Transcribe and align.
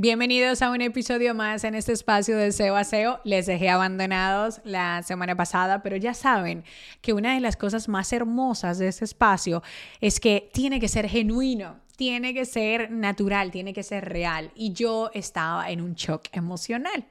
Bienvenidos 0.00 0.62
a 0.62 0.70
un 0.70 0.80
episodio 0.80 1.34
más 1.34 1.64
en 1.64 1.74
este 1.74 1.90
espacio 1.90 2.36
de 2.36 2.52
SEO 2.52 2.76
a 2.76 2.84
SEO. 2.84 3.20
Les 3.24 3.46
dejé 3.46 3.68
abandonados 3.68 4.60
la 4.62 5.02
semana 5.02 5.34
pasada, 5.34 5.82
pero 5.82 5.96
ya 5.96 6.14
saben 6.14 6.62
que 7.00 7.12
una 7.12 7.34
de 7.34 7.40
las 7.40 7.56
cosas 7.56 7.88
más 7.88 8.12
hermosas 8.12 8.78
de 8.78 8.86
este 8.86 9.04
espacio 9.04 9.60
es 10.00 10.20
que 10.20 10.50
tiene 10.52 10.78
que 10.78 10.86
ser 10.86 11.08
genuino, 11.08 11.80
tiene 11.96 12.32
que 12.32 12.44
ser 12.44 12.92
natural, 12.92 13.50
tiene 13.50 13.72
que 13.72 13.82
ser 13.82 14.08
real. 14.08 14.52
Y 14.54 14.72
yo 14.72 15.10
estaba 15.14 15.68
en 15.68 15.80
un 15.80 15.94
shock 15.94 16.26
emocional. 16.30 17.04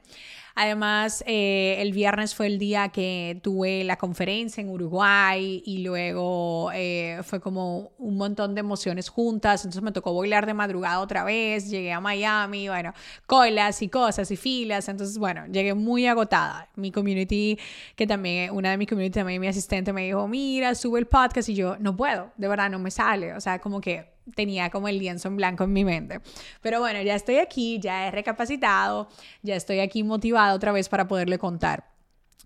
Además, 0.60 1.22
eh, 1.24 1.76
el 1.78 1.92
viernes 1.92 2.34
fue 2.34 2.48
el 2.48 2.58
día 2.58 2.88
que 2.88 3.38
tuve 3.44 3.84
la 3.84 3.96
conferencia 3.96 4.60
en 4.60 4.70
Uruguay 4.70 5.62
y 5.64 5.84
luego 5.84 6.72
eh, 6.74 7.20
fue 7.22 7.38
como 7.40 7.92
un 7.96 8.16
montón 8.16 8.56
de 8.56 8.60
emociones 8.60 9.08
juntas. 9.08 9.64
Entonces 9.64 9.82
me 9.82 9.92
tocó 9.92 10.12
bailar 10.18 10.46
de 10.46 10.54
madrugada 10.54 10.98
otra 10.98 11.22
vez. 11.22 11.70
Llegué 11.70 11.92
a 11.92 12.00
Miami, 12.00 12.68
bueno, 12.68 12.92
colas 13.26 13.82
y 13.82 13.88
cosas 13.88 14.32
y 14.32 14.36
filas. 14.36 14.88
Entonces, 14.88 15.16
bueno, 15.16 15.46
llegué 15.46 15.74
muy 15.74 16.08
agotada. 16.08 16.68
Mi 16.74 16.90
community, 16.90 17.56
que 17.94 18.08
también, 18.08 18.50
una 18.50 18.72
de 18.72 18.78
mis 18.78 18.88
community, 18.88 19.14
también 19.14 19.40
mi 19.40 19.46
asistente 19.46 19.92
me 19.92 20.06
dijo, 20.06 20.26
mira, 20.26 20.74
sube 20.74 20.98
el 20.98 21.06
podcast 21.06 21.48
y 21.50 21.54
yo 21.54 21.76
no 21.78 21.96
puedo, 21.96 22.32
de 22.36 22.48
verdad 22.48 22.68
no 22.68 22.80
me 22.80 22.90
sale. 22.90 23.32
O 23.34 23.40
sea, 23.40 23.60
como 23.60 23.80
que 23.80 24.17
tenía 24.34 24.70
como 24.70 24.88
el 24.88 24.98
lienzo 24.98 25.28
en 25.28 25.36
blanco 25.36 25.64
en 25.64 25.72
mi 25.72 25.84
mente. 25.84 26.20
Pero 26.60 26.80
bueno, 26.80 27.00
ya 27.02 27.14
estoy 27.14 27.38
aquí, 27.38 27.78
ya 27.80 28.08
he 28.08 28.10
recapacitado, 28.10 29.08
ya 29.42 29.56
estoy 29.56 29.80
aquí 29.80 30.02
motivado 30.02 30.56
otra 30.56 30.72
vez 30.72 30.88
para 30.88 31.08
poderle 31.08 31.38
contar. 31.38 31.98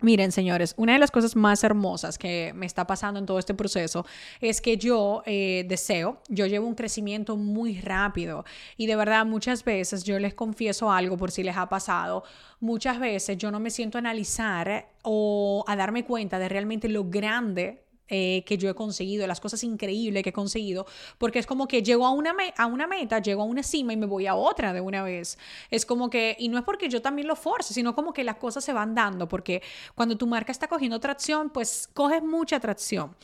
Miren, 0.02 0.32
señores, 0.32 0.74
una 0.76 0.94
de 0.94 0.98
las 0.98 1.12
cosas 1.12 1.36
más 1.36 1.62
hermosas 1.62 2.18
que 2.18 2.52
me 2.56 2.66
está 2.66 2.88
pasando 2.88 3.20
en 3.20 3.26
todo 3.26 3.38
este 3.38 3.54
proceso 3.54 4.04
es 4.40 4.60
que 4.60 4.76
yo 4.76 5.22
eh, 5.26 5.64
deseo, 5.68 6.20
yo 6.28 6.46
llevo 6.46 6.66
un 6.66 6.74
crecimiento 6.74 7.36
muy 7.36 7.80
rápido 7.80 8.44
y 8.76 8.86
de 8.86 8.96
verdad 8.96 9.24
muchas 9.24 9.62
veces 9.62 10.02
yo 10.02 10.18
les 10.18 10.34
confieso 10.34 10.90
algo 10.90 11.16
por 11.16 11.30
si 11.30 11.44
les 11.44 11.56
ha 11.56 11.68
pasado, 11.68 12.24
muchas 12.58 12.98
veces 12.98 13.38
yo 13.38 13.52
no 13.52 13.60
me 13.60 13.70
siento 13.70 13.96
a 13.96 14.00
analizar 14.00 14.88
o 15.04 15.64
a 15.68 15.76
darme 15.76 16.04
cuenta 16.04 16.40
de 16.40 16.48
realmente 16.48 16.88
lo 16.88 17.04
grande 17.04 17.84
eh, 18.14 18.44
que 18.44 18.58
yo 18.58 18.68
he 18.68 18.74
conseguido, 18.74 19.26
las 19.26 19.40
cosas 19.40 19.64
increíbles 19.64 20.22
que 20.22 20.28
he 20.28 20.32
conseguido, 20.34 20.84
porque 21.16 21.38
es 21.38 21.46
como 21.46 21.66
que 21.66 21.82
llego 21.82 22.04
a 22.04 22.10
una, 22.10 22.34
a 22.58 22.66
una 22.66 22.86
meta, 22.86 23.20
llego 23.20 23.40
a 23.40 23.46
una 23.46 23.62
cima 23.62 23.94
y 23.94 23.96
me 23.96 24.04
voy 24.04 24.26
a 24.26 24.34
otra 24.34 24.74
de 24.74 24.82
una 24.82 25.02
vez. 25.02 25.38
Es 25.70 25.86
como 25.86 26.10
que, 26.10 26.36
y 26.38 26.50
no 26.50 26.58
es 26.58 26.64
porque 26.64 26.90
yo 26.90 27.00
también 27.00 27.26
lo 27.26 27.36
force, 27.36 27.72
sino 27.72 27.94
como 27.94 28.12
que 28.12 28.22
las 28.22 28.36
cosas 28.36 28.62
se 28.64 28.74
van 28.74 28.94
dando, 28.94 29.28
porque 29.28 29.62
cuando 29.94 30.18
tu 30.18 30.26
marca 30.26 30.52
está 30.52 30.68
cogiendo 30.68 31.00
tracción, 31.00 31.48
pues 31.48 31.88
coges 31.94 32.22
mucha 32.22 32.60
tracción. 32.60 33.16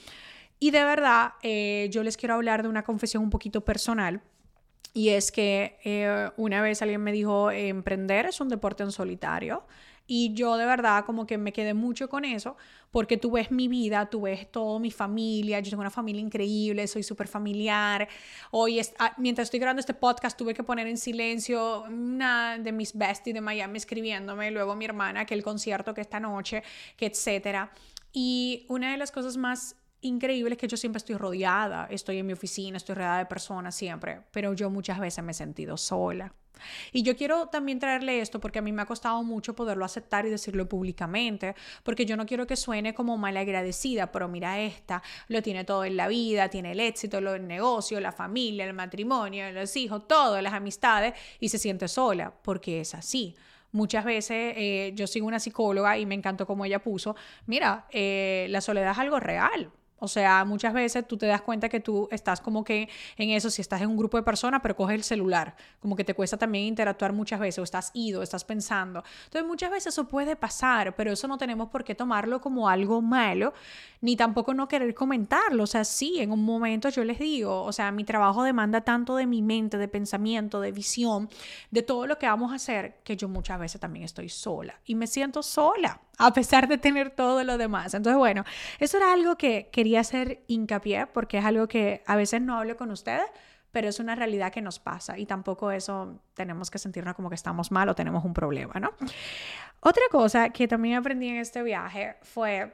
Y 0.58 0.70
de 0.70 0.83
verdad, 0.83 1.34
eh, 1.42 1.89
yo 1.92 2.02
les 2.02 2.17
quiero 2.17 2.34
hablar 2.36 2.62
de 2.62 2.70
una 2.70 2.83
confesión 2.83 3.23
un 3.23 3.30
poquito 3.30 3.61
personal. 3.61 4.23
Y 4.95 5.11
es 5.11 5.30
que 5.30 5.78
eh, 5.84 6.30
una 6.39 6.62
vez 6.62 6.80
alguien 6.80 7.02
me 7.02 7.12
dijo, 7.12 7.50
emprender 7.50 8.25
es 8.25 8.41
un 8.41 8.48
deporte 8.48 8.84
en 8.84 8.91
solitario. 8.91 9.64
Y 10.11 10.33
yo 10.33 10.56
de 10.56 10.64
verdad 10.64 11.05
como 11.05 11.27
que 11.27 11.37
me 11.37 11.53
quedé 11.53 11.75
mucho 11.75 12.09
con 12.09 12.25
eso, 12.25 12.56
porque 12.91 13.19
tú 13.19 13.33
ves 13.33 13.51
mi 13.51 13.69
vida, 13.69 14.09
tú 14.09 14.23
ves 14.23 14.51
toda 14.51 14.78
mi 14.78 14.91
familia, 14.91 15.61
yo 15.61 15.69
tengo 15.69 15.83
una 15.83 15.91
familia 15.91 16.23
increíble, 16.23 16.87
soy 16.87 17.03
súper 17.03 17.28
familiar. 17.28 18.09
Hoy, 18.51 18.81
ah, 18.98 19.12
mientras 19.19 19.48
estoy 19.48 19.61
grabando 19.61 19.81
este 19.81 19.92
podcast, 19.92 20.39
tuve 20.39 20.55
que 20.55 20.62
poner 20.64 20.86
en 20.86 20.97
silencio 20.97 21.83
una 21.83 22.57
de 22.58 22.73
mis 22.73 22.97
besties 22.97 23.35
de 23.35 23.42
Miami 23.42 23.77
escribiéndome, 23.77 24.51
luego 24.51 24.74
mi 24.74 24.86
hermana, 24.86 25.27
que 25.27 25.35
el 25.35 25.42
concierto 25.42 25.92
que 25.92 26.01
esta 26.01 26.18
noche, 26.18 26.63
que 26.97 27.05
etcétera. 27.05 27.70
Y 28.11 28.64
una 28.70 28.92
de 28.92 28.97
las 28.97 29.13
cosas 29.13 29.36
más 29.36 29.77
increíbles 30.01 30.52
es 30.52 30.58
que 30.58 30.68
yo 30.68 30.79
siempre 30.79 30.97
estoy 30.97 31.17
rodeada, 31.17 31.86
estoy 31.91 32.17
en 32.17 32.27
mi 32.27 32.33
oficina, 32.33 32.79
estoy 32.79 32.95
rodeada 32.95 33.18
de 33.18 33.27
personas 33.27 33.74
siempre, 33.74 34.23
pero 34.30 34.55
yo 34.55 34.70
muchas 34.70 34.98
veces 35.01 35.23
me 35.23 35.33
he 35.33 35.35
sentido 35.35 35.77
sola. 35.77 36.33
Y 36.92 37.02
yo 37.02 37.17
quiero 37.17 37.46
también 37.46 37.79
traerle 37.79 38.20
esto 38.20 38.41
porque 38.41 38.58
a 38.58 38.63
mí 38.63 38.73
me 38.73 38.83
ha 38.83 38.86
costado 38.86 39.23
mucho 39.23 39.55
poderlo 39.55 39.85
aceptar 39.85 40.27
y 40.27 40.30
decirlo 40.30 40.69
públicamente, 40.69 41.55
porque 41.83 42.07
yo 42.07 42.17
no 42.17 42.27
quiero 42.27 42.46
que 42.46 42.57
suene 42.57 42.95
como 42.95 43.17
malagradecida, 43.17 44.13
pero 44.13 44.29
mira 44.29 44.61
esta, 44.61 45.02
lo 45.29 45.42
tiene 45.42 45.64
todo 45.64 45.85
en 45.85 45.97
la 45.97 46.08
vida, 46.08 46.48
tiene 46.48 46.73
el 46.73 46.80
éxito, 46.80 47.18
el 47.18 47.47
negocio, 47.47 48.01
la 48.01 48.13
familia, 48.13 48.64
el 48.64 48.74
matrimonio, 48.74 49.51
los 49.52 49.77
hijos, 49.77 50.07
todo, 50.08 50.41
las 50.41 50.52
amistades, 50.52 51.14
y 51.41 51.48
se 51.48 51.58
siente 51.58 51.89
sola, 51.89 52.33
porque 52.42 52.80
es 52.80 52.95
así. 52.95 53.35
Muchas 53.73 54.05
veces 54.05 54.55
eh, 54.57 54.92
yo 54.95 55.07
sigo 55.07 55.27
una 55.27 55.41
psicóloga 55.41 55.98
y 55.98 56.07
me 56.07 56.14
encantó 56.14 56.47
como 56.47 56.64
ella 56.64 56.83
puso, 56.83 57.17
mira, 57.47 57.86
eh, 57.91 58.47
la 58.48 58.61
soledad 58.61 58.92
es 58.92 58.98
algo 58.98 59.20
real. 59.20 59.70
O 60.01 60.09
sea, 60.09 60.45
muchas 60.45 60.73
veces 60.73 61.07
tú 61.07 61.17
te 61.17 61.27
das 61.27 61.42
cuenta 61.42 61.69
que 61.69 61.81
tú 61.81 62.09
estás 62.11 62.41
como 62.41 62.64
que 62.64 62.89
en 63.17 63.31
eso, 63.31 63.51
si 63.51 63.63
estás 63.63 63.83
en 63.83 63.91
un 63.91 63.97
grupo 63.97 64.17
de 64.17 64.23
personas, 64.23 64.61
pero 64.63 64.77
coges 64.77 64.95
el 64.97 65.05
celular, 65.05 65.57
como 65.81 65.97
que 65.97 66.05
te 66.05 66.14
cuesta 66.14 66.36
también 66.36 66.64
interactuar 66.64 67.13
muchas 67.13 67.41
veces, 67.41 67.59
o 67.59 67.63
estás 67.63 67.91
ido, 67.95 68.23
estás 68.23 68.45
pensando. 68.45 69.03
Entonces, 69.25 69.47
muchas 69.47 69.70
veces 69.70 69.95
eso 69.95 70.07
puede 70.07 70.36
pasar, 70.36 70.95
pero 70.95 71.13
eso 71.13 71.27
no 71.29 71.39
tenemos 71.39 71.69
por 71.69 71.85
qué 71.85 71.95
tomarlo 71.95 72.41
como 72.41 72.69
algo 72.69 73.03
malo, 73.03 73.55
ni 74.01 74.17
tampoco 74.17 74.55
no 74.55 74.69
querer 74.69 74.95
comentarlo. 74.95 75.64
O 75.64 75.67
sea, 75.67 75.85
sí, 75.85 76.20
en 76.20 76.33
un 76.33 76.45
momento 76.45 76.89
yo 76.89 77.05
les 77.05 77.19
digo, 77.19 77.63
o 77.63 77.73
sea, 77.73 77.91
mi 77.91 78.05
trabajo 78.05 78.42
demanda 78.42 78.83
tanto 78.83 79.17
de 79.17 79.27
mi 79.27 79.42
mente, 79.42 79.79
de 79.79 79.89
pensamiento, 79.89 80.61
de 80.61 80.73
visión, 80.73 81.29
de 81.70 81.83
todo 81.83 82.07
lo 82.07 82.19
que 82.19 82.27
vamos 82.27 82.53
a 82.53 82.57
hacer, 82.57 83.01
que 83.05 83.17
yo 83.17 83.29
muchas 83.29 83.59
veces 83.59 83.80
también 83.80 84.05
estoy 84.05 84.29
sola 84.29 84.80
y 84.85 84.95
me 84.95 85.07
siento 85.07 85.42
sola 85.42 86.01
a 86.19 86.33
pesar 86.33 86.67
de 86.69 86.79
tener 86.79 87.11
todo 87.11 87.45
lo 87.45 87.57
demás. 87.59 87.95
Entonces, 87.95 88.19
bueno, 88.19 88.45
eso 88.80 88.97
era 88.97 89.13
algo 89.13 89.36
que 89.36 89.69
quería 89.73 89.87
hacer 89.96 90.42
hincapié 90.46 91.06
porque 91.06 91.38
es 91.38 91.44
algo 91.44 91.68
que 91.68 92.02
a 92.06 92.16
veces 92.16 92.40
no 92.42 92.56
hablo 92.56 92.76
con 92.76 92.90
ustedes, 92.90 93.26
pero 93.70 93.88
es 93.88 94.00
una 94.00 94.14
realidad 94.14 94.52
que 94.52 94.62
nos 94.62 94.78
pasa 94.78 95.18
y 95.18 95.26
tampoco 95.26 95.70
eso 95.70 96.20
tenemos 96.34 96.70
que 96.70 96.78
sentirnos 96.78 97.14
como 97.14 97.28
que 97.28 97.34
estamos 97.34 97.70
mal 97.70 97.88
o 97.88 97.94
tenemos 97.94 98.24
un 98.24 98.34
problema, 98.34 98.80
¿no? 98.80 98.90
Otra 99.80 100.02
cosa 100.10 100.50
que 100.50 100.66
también 100.66 100.96
aprendí 100.96 101.28
en 101.28 101.36
este 101.36 101.62
viaje 101.62 102.16
fue 102.22 102.72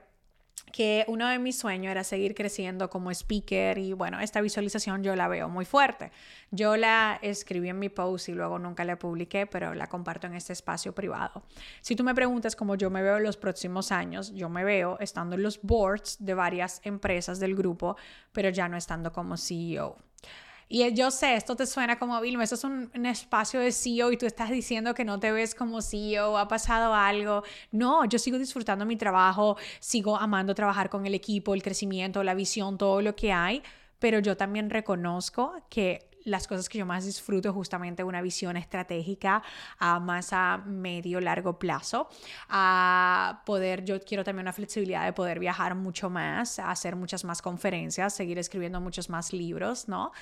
que 0.75 1.04
uno 1.06 1.28
de 1.28 1.38
mis 1.38 1.56
sueños 1.56 1.92
era 1.92 2.03
seguir 2.03 2.34
creciendo 2.34 2.91
como 2.91 3.12
speaker 3.12 3.78
y 3.78 3.92
bueno, 3.92 4.19
esta 4.19 4.41
visualización 4.41 5.04
yo 5.04 5.15
la 5.15 5.28
veo 5.28 5.48
muy 5.48 5.65
fuerte. 5.65 6.10
Yo 6.50 6.76
la 6.76 7.19
escribí 7.22 7.69
en 7.69 7.78
mi 7.78 7.88
post 7.88 8.28
y 8.28 8.32
luego 8.32 8.59
nunca 8.59 8.84
la 8.84 8.98
publiqué, 8.98 9.47
pero 9.47 9.72
la 9.75 9.87
comparto 9.87 10.26
en 10.26 10.34
este 10.34 10.53
espacio 10.53 10.93
privado. 10.93 11.44
Si 11.81 11.94
tú 11.94 12.03
me 12.03 12.12
preguntas 12.12 12.56
cómo 12.56 12.75
yo 12.75 12.91
me 12.91 13.03
veo 13.03 13.19
en 13.19 13.22
los 13.22 13.37
próximos 13.37 13.93
años, 13.93 14.32
yo 14.34 14.48
me 14.48 14.64
veo 14.64 14.98
estando 14.98 15.37
en 15.37 15.44
los 15.44 15.62
boards 15.62 16.16
de 16.19 16.34
varias 16.34 16.81
empresas 16.82 17.38
del 17.38 17.54
grupo, 17.54 17.97
pero 18.32 18.48
ya 18.48 18.69
no 18.69 18.76
estando 18.76 19.12
como 19.12 19.37
CEO. 19.37 19.97
Y 20.69 20.92
yo 20.94 21.10
sé, 21.10 21.34
esto 21.34 21.56
te 21.56 21.66
suena 21.66 21.98
como, 21.98 22.20
Vilma, 22.20 22.44
eso 22.44 22.54
es 22.54 22.64
un, 22.64 22.91
espacio 23.06 23.60
de 23.60 23.70
CEO 23.72 24.12
y 24.12 24.16
tú 24.16 24.26
estás 24.26 24.50
diciendo 24.50 24.94
que 24.94 25.04
no 25.04 25.20
te 25.20 25.30
ves 25.30 25.54
como 25.54 25.82
CEO, 25.82 26.38
ha 26.38 26.48
pasado 26.48 26.94
algo. 26.94 27.42
No, 27.70 28.04
yo 28.06 28.19
sigo 28.19 28.38
disfrutando 28.38 28.86
mi 28.86 28.97
trabajo, 28.97 29.56
sigo 29.80 30.16
amando 30.16 30.54
trabajar 30.54 30.88
con 30.88 31.06
el 31.06 31.14
equipo, 31.14 31.54
el 31.54 31.62
crecimiento, 31.62 32.22
la 32.25 32.34
visión, 32.34 32.78
todo 32.78 33.02
lo 33.02 33.14
que 33.14 33.32
hay, 33.32 33.62
pero 33.98 34.19
yo 34.19 34.36
también 34.36 34.70
reconozco 34.70 35.54
que 35.69 36.13
las 36.25 36.47
cosas 36.47 36.69
que 36.69 36.79
yo 36.79 36.87
más 36.87 37.05
disfruto 37.05 37.49
es 37.51 37.55
justamente 37.55 38.03
una 38.03 38.23
visión 38.23 38.57
estratégica 38.57 39.43
a 39.79 40.01
más 40.01 40.33
a 40.33 40.59
medio 40.59 41.21
largo 41.21 41.59
plazo, 41.59 42.09
a 42.49 43.43
poder, 43.47 43.85
yo 43.85 44.01
quiero 44.01 44.25
también 44.25 44.45
una 44.45 44.53
flexibilidad 44.53 45.05
de 45.05 45.12
poder 45.12 45.39
viajar 45.39 45.75
mucho 45.75 46.11
más, 46.11 46.59
hacer 46.59 46.97
muchas 46.97 47.25
más 47.25 47.43
conferencias, 47.43 48.15
seguir 48.15 48.38
escribiendo 48.38 48.81
muchos 48.81 49.11
más 49.11 49.32
libros, 49.32 49.88
¿no? 49.88 50.12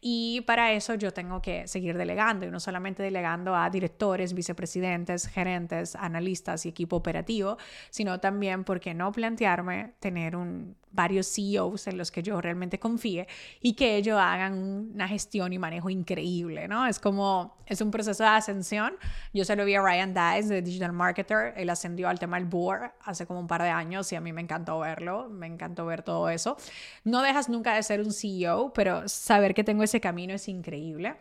Y 0.00 0.42
para 0.42 0.72
eso 0.72 0.94
yo 0.94 1.12
tengo 1.12 1.40
que 1.40 1.68
seguir 1.68 1.96
delegando 1.96 2.46
y 2.46 2.50
no 2.50 2.60
solamente 2.60 3.02
delegando 3.02 3.54
a 3.54 3.70
directores, 3.70 4.34
vicepresidentes, 4.34 5.26
gerentes, 5.26 5.96
analistas 5.96 6.66
y 6.66 6.68
equipo 6.68 6.96
operativo, 6.96 7.56
sino 7.90 8.20
también, 8.20 8.64
¿por 8.64 8.80
qué 8.80 8.94
no 8.94 9.12
plantearme 9.12 9.94
tener 10.00 10.36
un 10.36 10.76
varios 10.92 11.26
CEOs 11.26 11.86
en 11.86 11.98
los 11.98 12.10
que 12.10 12.22
yo 12.22 12.40
realmente 12.40 12.78
confíe 12.78 13.26
y 13.60 13.74
que 13.74 13.96
ellos 13.96 14.18
hagan 14.20 14.90
una 14.94 15.08
gestión 15.08 15.52
y 15.52 15.58
manejo 15.58 15.90
increíble, 15.90 16.68
¿no? 16.68 16.86
Es 16.86 16.98
como, 16.98 17.56
es 17.66 17.80
un 17.80 17.90
proceso 17.90 18.22
de 18.22 18.28
ascensión. 18.28 18.94
Yo 19.32 19.44
se 19.44 19.56
lo 19.56 19.64
vi 19.64 19.74
a 19.74 19.82
Ryan 19.82 20.14
Dice 20.14 20.54
de 20.54 20.62
Digital 20.62 20.92
Marketer, 20.92 21.54
él 21.56 21.70
ascendió 21.70 22.08
al 22.08 22.18
tema 22.18 22.38
del 22.38 22.46
board 22.46 22.92
hace 23.04 23.26
como 23.26 23.40
un 23.40 23.46
par 23.46 23.62
de 23.62 23.70
años 23.70 24.12
y 24.12 24.16
a 24.16 24.20
mí 24.20 24.32
me 24.32 24.42
encantó 24.42 24.78
verlo, 24.80 25.28
me 25.28 25.46
encantó 25.46 25.86
ver 25.86 26.02
todo 26.02 26.28
eso. 26.28 26.56
No 27.04 27.22
dejas 27.22 27.48
nunca 27.48 27.74
de 27.74 27.82
ser 27.82 28.00
un 28.00 28.12
CEO, 28.12 28.72
pero 28.72 29.08
saber 29.08 29.54
que 29.54 29.64
tengo 29.64 29.82
ese 29.82 30.00
camino 30.00 30.34
es 30.34 30.48
increíble. 30.48 31.16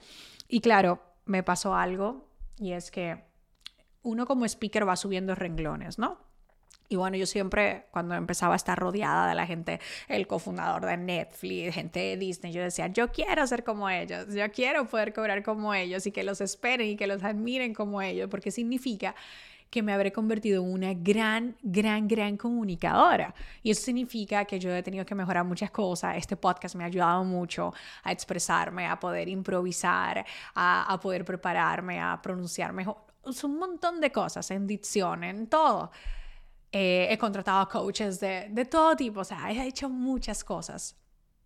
Y 0.48 0.62
claro, 0.62 1.02
me 1.26 1.44
pasó 1.44 1.76
algo 1.76 2.28
y 2.58 2.74
es 2.74 2.92
que 2.92 3.24
uno 4.04 4.26
como 4.26 4.46
speaker 4.46 4.88
va 4.88 4.96
subiendo 4.96 5.36
renglones, 5.36 5.98
¿no? 5.98 6.31
Y 6.92 6.98
bueno, 6.98 7.16
yo 7.16 7.26
siempre, 7.26 7.86
cuando 7.92 8.16
empezaba 8.16 8.52
a 8.54 8.58
estar 8.58 8.78
rodeada 8.78 9.30
de 9.30 9.34
la 9.34 9.48
gente, 9.48 9.80
el 10.10 10.28
cofundador 10.28 10.86
de 10.86 10.98
Netflix, 10.98 11.74
gente 11.74 12.02
de 12.02 12.18
Disney, 12.18 12.52
yo 12.52 12.62
decía, 12.62 12.88
yo 12.88 13.14
quiero 13.14 13.48
ser 13.48 13.64
como 13.64 13.90
ellos, 13.90 14.28
yo 14.34 14.52
quiero 14.52 14.86
poder 14.90 15.14
cobrar 15.14 15.42
como 15.42 15.74
ellos 15.74 16.06
y 16.06 16.12
que 16.12 16.26
los 16.26 16.42
esperen 16.42 16.90
y 16.90 16.98
que 16.98 17.08
los 17.08 17.24
admiren 17.24 17.74
como 17.74 18.02
ellos, 18.02 18.28
porque 18.30 18.52
significa 18.52 19.16
que 19.70 19.82
me 19.82 19.94
habré 19.94 20.12
convertido 20.12 20.66
en 20.66 20.70
una 20.70 20.94
gran, 20.94 21.56
gran, 21.64 22.10
gran 22.10 22.36
comunicadora. 22.36 23.34
Y 23.64 23.72
eso 23.72 23.84
significa 23.84 24.44
que 24.44 24.60
yo 24.60 24.76
he 24.76 24.84
tenido 24.84 25.06
que 25.06 25.16
mejorar 25.16 25.46
muchas 25.46 25.72
cosas. 25.72 26.18
Este 26.18 26.36
podcast 26.36 26.76
me 26.76 26.84
ha 26.84 26.88
ayudado 26.88 27.24
mucho 27.24 27.74
a 28.04 28.12
expresarme, 28.12 28.86
a 28.86 29.00
poder 29.00 29.30
improvisar, 29.30 30.26
a, 30.56 30.92
a 30.92 31.00
poder 31.00 31.24
prepararme, 31.24 32.02
a 32.02 32.20
pronunciar 32.22 32.74
mejor. 32.74 32.98
Es 33.26 33.46
un 33.46 33.58
montón 33.58 34.02
de 34.02 34.12
cosas, 34.12 34.52
en 34.52 34.68
dicción, 34.68 35.24
en 35.24 35.48
todo. 35.48 35.90
Eh, 36.72 37.08
he 37.10 37.18
contratado 37.18 37.60
a 37.60 37.68
coaches 37.68 38.20
de, 38.20 38.48
de 38.50 38.66
todo 38.66 38.96
tipo, 38.96 39.22
o 39.22 39.26
sea, 39.26 39.52
he 39.52 39.68
hecho 39.68 39.90
muchas 39.90 40.44
cosas. 40.44 40.96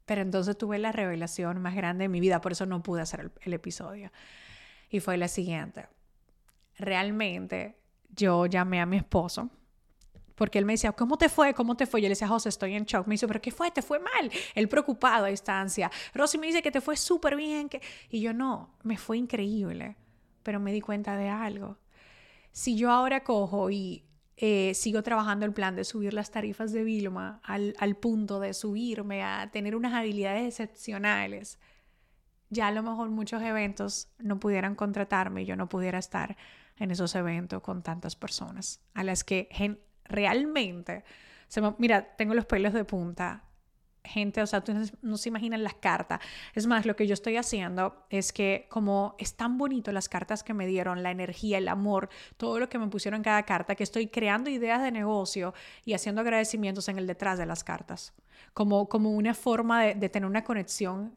Pero 0.06 0.22
entonces 0.22 0.58
tuve 0.58 0.78
la 0.78 0.92
revelación 0.92 1.62
más 1.62 1.76
grande 1.76 2.04
de 2.04 2.10
mi 2.10 2.20
vida, 2.20 2.42
por 2.42 2.52
eso 2.52 2.66
no 2.66 2.84
pude 2.84 3.02
hacer 3.02 3.32
el, 3.42 3.54
episodio. 3.54 4.12
Y 4.90 5.00
fue 5.00 5.18
la 5.18 5.28
siguiente. 5.28 5.88
Realmente 6.78 7.76
yo 8.10 8.46
llamé 8.46 8.80
a 8.82 8.86
mi 8.86 8.98
esposo 8.98 9.50
porque 10.36 10.60
él 10.60 10.66
me 10.66 10.74
decía, 10.74 10.92
¿cómo 10.92 11.18
te 11.18 11.30
fue? 11.30 11.54
¿Cómo 11.54 11.76
te 11.76 11.86
fue? 11.86 12.02
Yo 12.02 12.06
le 12.06 12.10
decía, 12.10 12.28
José, 12.28 12.50
estoy 12.50 12.76
en 12.76 12.84
shock. 12.84 13.08
Me 13.08 13.14
dice, 13.14 13.26
¿pero 13.26 13.42
qué 13.42 13.52
fue? 13.52 13.72
¿Te 13.72 13.82
fue 13.82 14.00
mal? 14.00 14.30
Él 14.54 14.68
preocupado 14.68 15.26
a 15.26 15.30
distancia. 15.30 15.90
Rosy 16.14 16.38
me 16.38 16.48
dice 16.48 16.62
que 16.62 16.72
te 16.72 16.82
fue 16.82 16.98
súper 16.98 17.38
bien. 17.38 17.70
Que... 17.70 17.82
Y 18.10 18.20
yo, 18.20 18.34
no, 18.34 18.76
me 18.84 18.98
fue 18.98 19.18
increíble. 19.18 19.96
Pero 20.44 20.60
me 20.60 20.74
di 20.74 20.82
cuenta 20.82 21.16
de 21.16 21.30
algo. 21.30 21.78
Si 22.52 22.76
yo 22.76 22.92
ahora 22.92 23.24
cojo 23.24 23.72
y 23.72 24.04
eh, 24.38 24.74
sigo 24.74 25.02
trabajando 25.04 25.46
el 25.46 25.54
plan 25.54 25.76
de 25.76 25.84
subir 25.84 26.14
las 26.14 26.32
tarifas 26.32 26.74
de 26.74 26.84
Vilma 26.84 27.40
al, 27.44 27.74
al 27.80 27.96
punto 27.96 28.40
de 28.40 28.54
subirme 28.54 29.24
a 29.24 29.50
tener 29.52 29.76
unas 29.76 29.94
habilidades 29.94 30.48
excepcionales, 30.60 31.60
ya 32.50 32.68
a 32.68 32.72
lo 32.72 32.84
mejor 32.84 33.10
muchos 33.10 33.42
eventos 33.42 34.10
no 34.20 34.40
pudieran 34.40 34.76
contratarme 34.76 35.44
y 35.44 35.46
yo 35.46 35.56
no 35.56 35.70
pudiera 35.70 36.00
estar 36.00 36.38
en 36.78 36.92
esos 36.92 37.16
eventos 37.16 37.62
con 37.62 37.82
tantas 37.82 38.16
personas 38.16 38.82
a 38.94 39.04
las 39.04 39.24
que 39.24 39.50
realmente, 40.04 41.04
se 41.48 41.62
mira, 41.78 42.16
tengo 42.16 42.34
los 42.34 42.46
pelos 42.46 42.74
de 42.74 42.84
punta 42.84 43.44
gente, 44.06 44.42
o 44.42 44.48
sea, 44.48 44.62
tú 44.62 44.74
no 45.02 45.18
se 45.18 45.30
imaginan 45.30 45.64
las 45.64 45.76
cartas. 45.76 46.20
Es 46.54 46.68
más, 46.68 46.86
lo 46.86 46.96
que 46.96 47.08
yo 47.08 47.14
estoy 47.14 47.38
haciendo 47.38 48.06
es 48.10 48.32
que 48.32 48.68
como 48.70 49.16
es 49.18 49.36
tan 49.36 49.58
bonito 49.58 49.92
las 49.92 50.10
cartas 50.10 50.44
que 50.44 50.54
me 50.54 50.68
dieron, 50.68 51.04
la 51.04 51.12
energía, 51.12 51.58
el 51.58 51.68
amor, 51.68 52.10
todo 52.38 52.60
lo 52.60 52.70
que 52.70 52.80
me 52.80 52.88
pusieron 52.88 53.20
en 53.20 53.24
cada 53.24 53.44
carta, 53.44 53.76
que 53.76 53.84
estoy 53.84 54.08
creando 54.08 54.50
ideas 54.50 54.82
de 54.82 54.92
negocio 54.92 55.54
y 55.84 55.94
haciendo 55.94 56.22
agradecimientos 56.22 56.88
en 56.90 56.98
el 56.98 57.08
detrás 57.08 57.38
de 57.38 57.46
las 57.46 57.64
cartas, 57.64 58.14
como, 58.54 58.88
como 58.90 59.12
una 59.12 59.34
forma 59.34 59.84
de, 59.84 59.96
de 59.96 60.10
tener 60.10 60.30
una 60.30 60.44
conexión. 60.44 61.16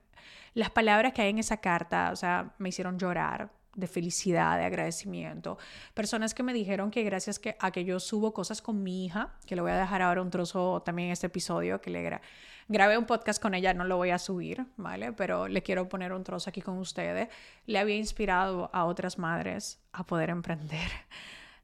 Las 0.54 0.70
palabras 0.70 1.12
que 1.12 1.22
hay 1.22 1.30
en 1.30 1.38
esa 1.38 1.58
carta, 1.58 2.10
o 2.12 2.16
sea, 2.16 2.54
me 2.58 2.70
hicieron 2.70 2.98
llorar, 2.98 3.50
de 3.78 3.86
felicidad, 3.86 4.58
de 4.58 4.64
agradecimiento. 4.64 5.56
Personas 5.94 6.34
que 6.34 6.42
me 6.42 6.52
dijeron 6.52 6.90
que 6.90 7.04
gracias 7.04 7.38
que, 7.38 7.56
a 7.60 7.70
que 7.70 7.84
yo 7.84 8.00
subo 8.00 8.34
cosas 8.34 8.60
con 8.60 8.82
mi 8.82 9.04
hija, 9.04 9.34
que 9.46 9.54
le 9.54 9.62
voy 9.62 9.70
a 9.70 9.76
dejar 9.76 10.02
ahora 10.02 10.20
un 10.20 10.30
trozo 10.30 10.82
también 10.84 11.06
en 11.08 11.12
este 11.12 11.28
episodio, 11.28 11.80
que 11.80 11.90
le 11.90 12.20
grabé 12.66 12.98
un 12.98 13.06
podcast 13.06 13.40
con 13.40 13.54
ella, 13.54 13.74
no 13.74 13.84
lo 13.84 13.96
voy 13.96 14.10
a 14.10 14.18
subir, 14.18 14.66
¿vale? 14.76 15.12
Pero 15.12 15.46
le 15.46 15.62
quiero 15.62 15.88
poner 15.88 16.12
un 16.12 16.24
trozo 16.24 16.50
aquí 16.50 16.60
con 16.60 16.78
ustedes. 16.78 17.28
Le 17.66 17.78
había 17.78 17.94
inspirado 17.94 18.68
a 18.72 18.84
otras 18.84 19.16
madres 19.16 19.80
a 19.92 20.04
poder 20.04 20.30
emprender. 20.30 20.90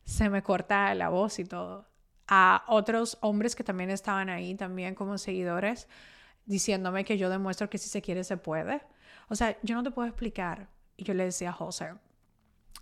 Se 0.05 0.31
me 0.31 0.43
corta 0.43 0.94
la 0.94 1.08
voz 1.08 1.40
y 1.40 1.44
todo. 1.44 1.88
A 2.28 2.64
otros 2.69 3.19
hombres 3.22 3.56
que 3.56 3.64
también 3.64 3.90
estaban 3.90 4.31
ahí, 4.31 4.55
también 4.55 4.94
como 4.94 5.19
seguidores, 5.19 5.88
diciéndome 6.46 7.05
que 7.05 7.19
yo 7.19 7.28
demuestro 7.28 7.69
que 7.69 7.78
si 7.78 7.88
se 7.88 8.00
quiere 8.00 8.22
se 8.22 8.37
puede. 8.37 8.82
O 9.28 9.34
sea, 9.34 9.58
yo 9.62 9.75
no 9.75 9.82
te 9.82 9.90
puedo 9.90 10.06
explicar. 10.06 10.69
Y 10.96 11.05
yo 11.05 11.14
le 11.14 11.25
decía 11.25 11.50
a 11.50 11.52
José, 11.52 11.93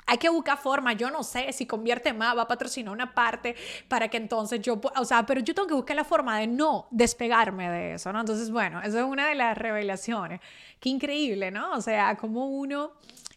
hay 0.06 0.18
que 0.18 0.28
buscar 0.28 0.58
forma, 0.58 0.92
yo 0.92 1.10
no 1.10 1.22
sé 1.22 1.52
si 1.52 1.66
convierte 1.66 2.12
más, 2.12 2.36
va 2.36 2.42
a 2.42 2.48
patrocinar 2.48 2.92
una 2.92 3.14
parte 3.14 3.56
para 3.88 4.08
que 4.08 4.16
entonces 4.16 4.60
yo, 4.60 4.80
o 4.96 5.04
sea, 5.04 5.24
pero 5.24 5.40
yo 5.40 5.54
tengo 5.54 5.68
que 5.68 5.74
buscar 5.74 5.96
la 5.96 6.04
forma 6.04 6.38
de 6.38 6.46
no 6.46 6.86
despegarme 6.90 7.70
de 7.70 7.94
eso, 7.94 8.12
¿no? 8.12 8.20
Entonces, 8.20 8.50
bueno, 8.50 8.82
eso 8.82 8.98
es 8.98 9.04
una 9.04 9.28
de 9.28 9.34
las 9.34 9.56
revelaciones. 9.56 10.40
Qué 10.80 10.88
increíble, 10.88 11.50
¿no? 11.50 11.72
O 11.72 11.80
sea, 11.80 12.16
como 12.16 12.48
uno 12.48 12.92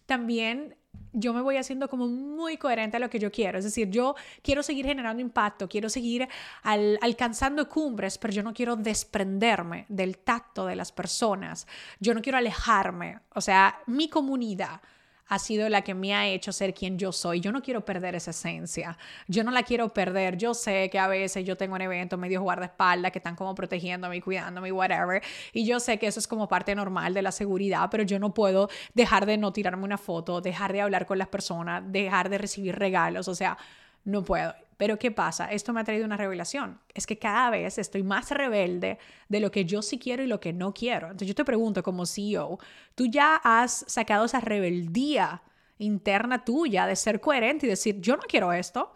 también 0.06 0.76
yo 1.16 1.34
me 1.34 1.42
voy 1.42 1.58
haciendo 1.58 1.90
como 1.90 2.08
muy 2.08 2.58
coherente 2.58 2.98
a 2.98 3.00
lo 3.00 3.10
que 3.10 3.20
yo 3.20 3.32
quiero. 3.32 3.58
Es 3.58 3.66
decir, 3.66 3.90
yo 3.90 4.16
quiero 4.42 4.62
seguir 4.62 4.86
generando 4.86 5.22
impacto, 5.22 5.68
quiero 5.68 5.90
seguir 5.90 6.28
alcanzando 6.64 7.68
cumbres, 7.68 8.18
pero 8.18 8.34
yo 8.34 8.44
no 8.44 8.54
quiero 8.54 8.76
desprenderme 8.76 9.86
del 9.90 10.18
tacto 10.18 10.66
de 10.66 10.76
las 10.76 10.92
personas. 10.92 11.68
Yo 12.00 12.14
no 12.14 12.22
quiero 12.22 12.38
alejarme. 12.38 13.20
O 13.34 13.42
sea, 13.42 13.80
mi 13.88 14.10
comunidad 14.10 14.82
ha 15.28 15.40
sido 15.40 15.68
la 15.70 15.82
que 15.82 15.94
me 15.94 16.14
ha 16.14 16.28
hecho 16.28 16.52
ser 16.52 16.74
quien 16.74 17.00
yo 17.00 17.12
soy. 17.12 17.40
Yo 17.40 17.52
no 17.52 17.62
quiero 17.62 17.84
perder 17.84 18.16
esa 18.16 18.32
esencia. 18.32 18.98
Yo 19.28 19.44
no 19.44 19.52
la 19.52 19.64
quiero 19.64 19.90
perder. 19.90 20.38
Yo 20.38 20.54
sé 20.54 20.90
que 20.90 21.00
a 21.00 21.08
veces 21.08 21.46
yo 21.46 21.58
tengo 21.58 21.76
un 21.76 21.82
evento 21.82 22.18
medio 22.18 22.42
guardaespaldas 22.42 23.12
que 23.12 23.20
están 23.20 23.36
como 23.36 23.56
protegiéndome 23.56 24.18
y 24.18 24.22
cuidándome 24.22 24.70
y 24.70 24.72
whatever. 24.72 25.24
Y 25.54 25.66
yo 25.66 25.80
sé 25.80 25.98
que 25.98 26.08
eso 26.08 26.20
es 26.20 26.28
como 26.28 26.48
parte 26.48 26.76
normal 26.76 27.14
de 27.14 27.22
la 27.22 27.32
seguridad, 27.32 27.90
pero 27.90 28.04
yo 28.04 28.20
no 28.20 28.34
puedo 28.34 28.70
dejar 28.94 29.26
de 29.26 29.38
no 29.38 29.52
tirarme 29.52 29.84
una 29.84 29.98
foto, 29.98 30.42
dejar 30.42 30.74
de 30.74 30.82
hablar 30.82 31.06
con 31.06 31.18
las 31.18 31.28
personas, 31.28 31.84
dejar 31.88 32.30
de 32.30 32.38
recibir 32.38 32.76
regalos. 32.76 33.28
O 33.28 33.36
sea, 33.36 33.58
no 34.04 34.24
puedo. 34.24 34.54
Pero 34.78 35.00
¿qué 35.00 35.12
pasa? 35.12 35.46
Esto 35.52 35.72
me 35.74 35.82
ha 35.82 35.84
traído 35.84 36.06
una 36.06 36.18
revelación. 36.18 36.80
Es 36.94 37.08
que 37.08 37.18
cada 37.18 37.50
vez 37.50 37.78
estoy 37.78 38.04
más 38.04 38.30
rebelde 38.32 38.98
de 39.30 39.40
lo 39.40 39.52
que 39.52 39.66
yo 39.66 39.82
sí 39.82 39.98
quiero 39.98 40.24
y 40.24 40.28
lo 40.28 40.40
que 40.40 40.54
no 40.54 40.74
quiero. 40.74 41.08
Entonces 41.08 41.30
yo 41.30 41.36
te 41.36 41.46
pregunto 41.46 41.82
como 41.84 42.06
CEO, 42.06 42.60
¿tú 42.94 43.06
ya 43.06 43.38
has 43.38 43.86
sacado 43.88 44.26
esa 44.26 44.40
rebeldía 44.40 45.42
interna 45.78 46.44
tuya 46.44 46.88
de 46.88 46.96
ser 46.96 47.22
coherente 47.22 47.66
y 47.66 47.70
decir, 47.70 48.00
yo 48.02 48.18
no 48.18 48.24
quiero 48.28 48.52
esto, 48.54 48.94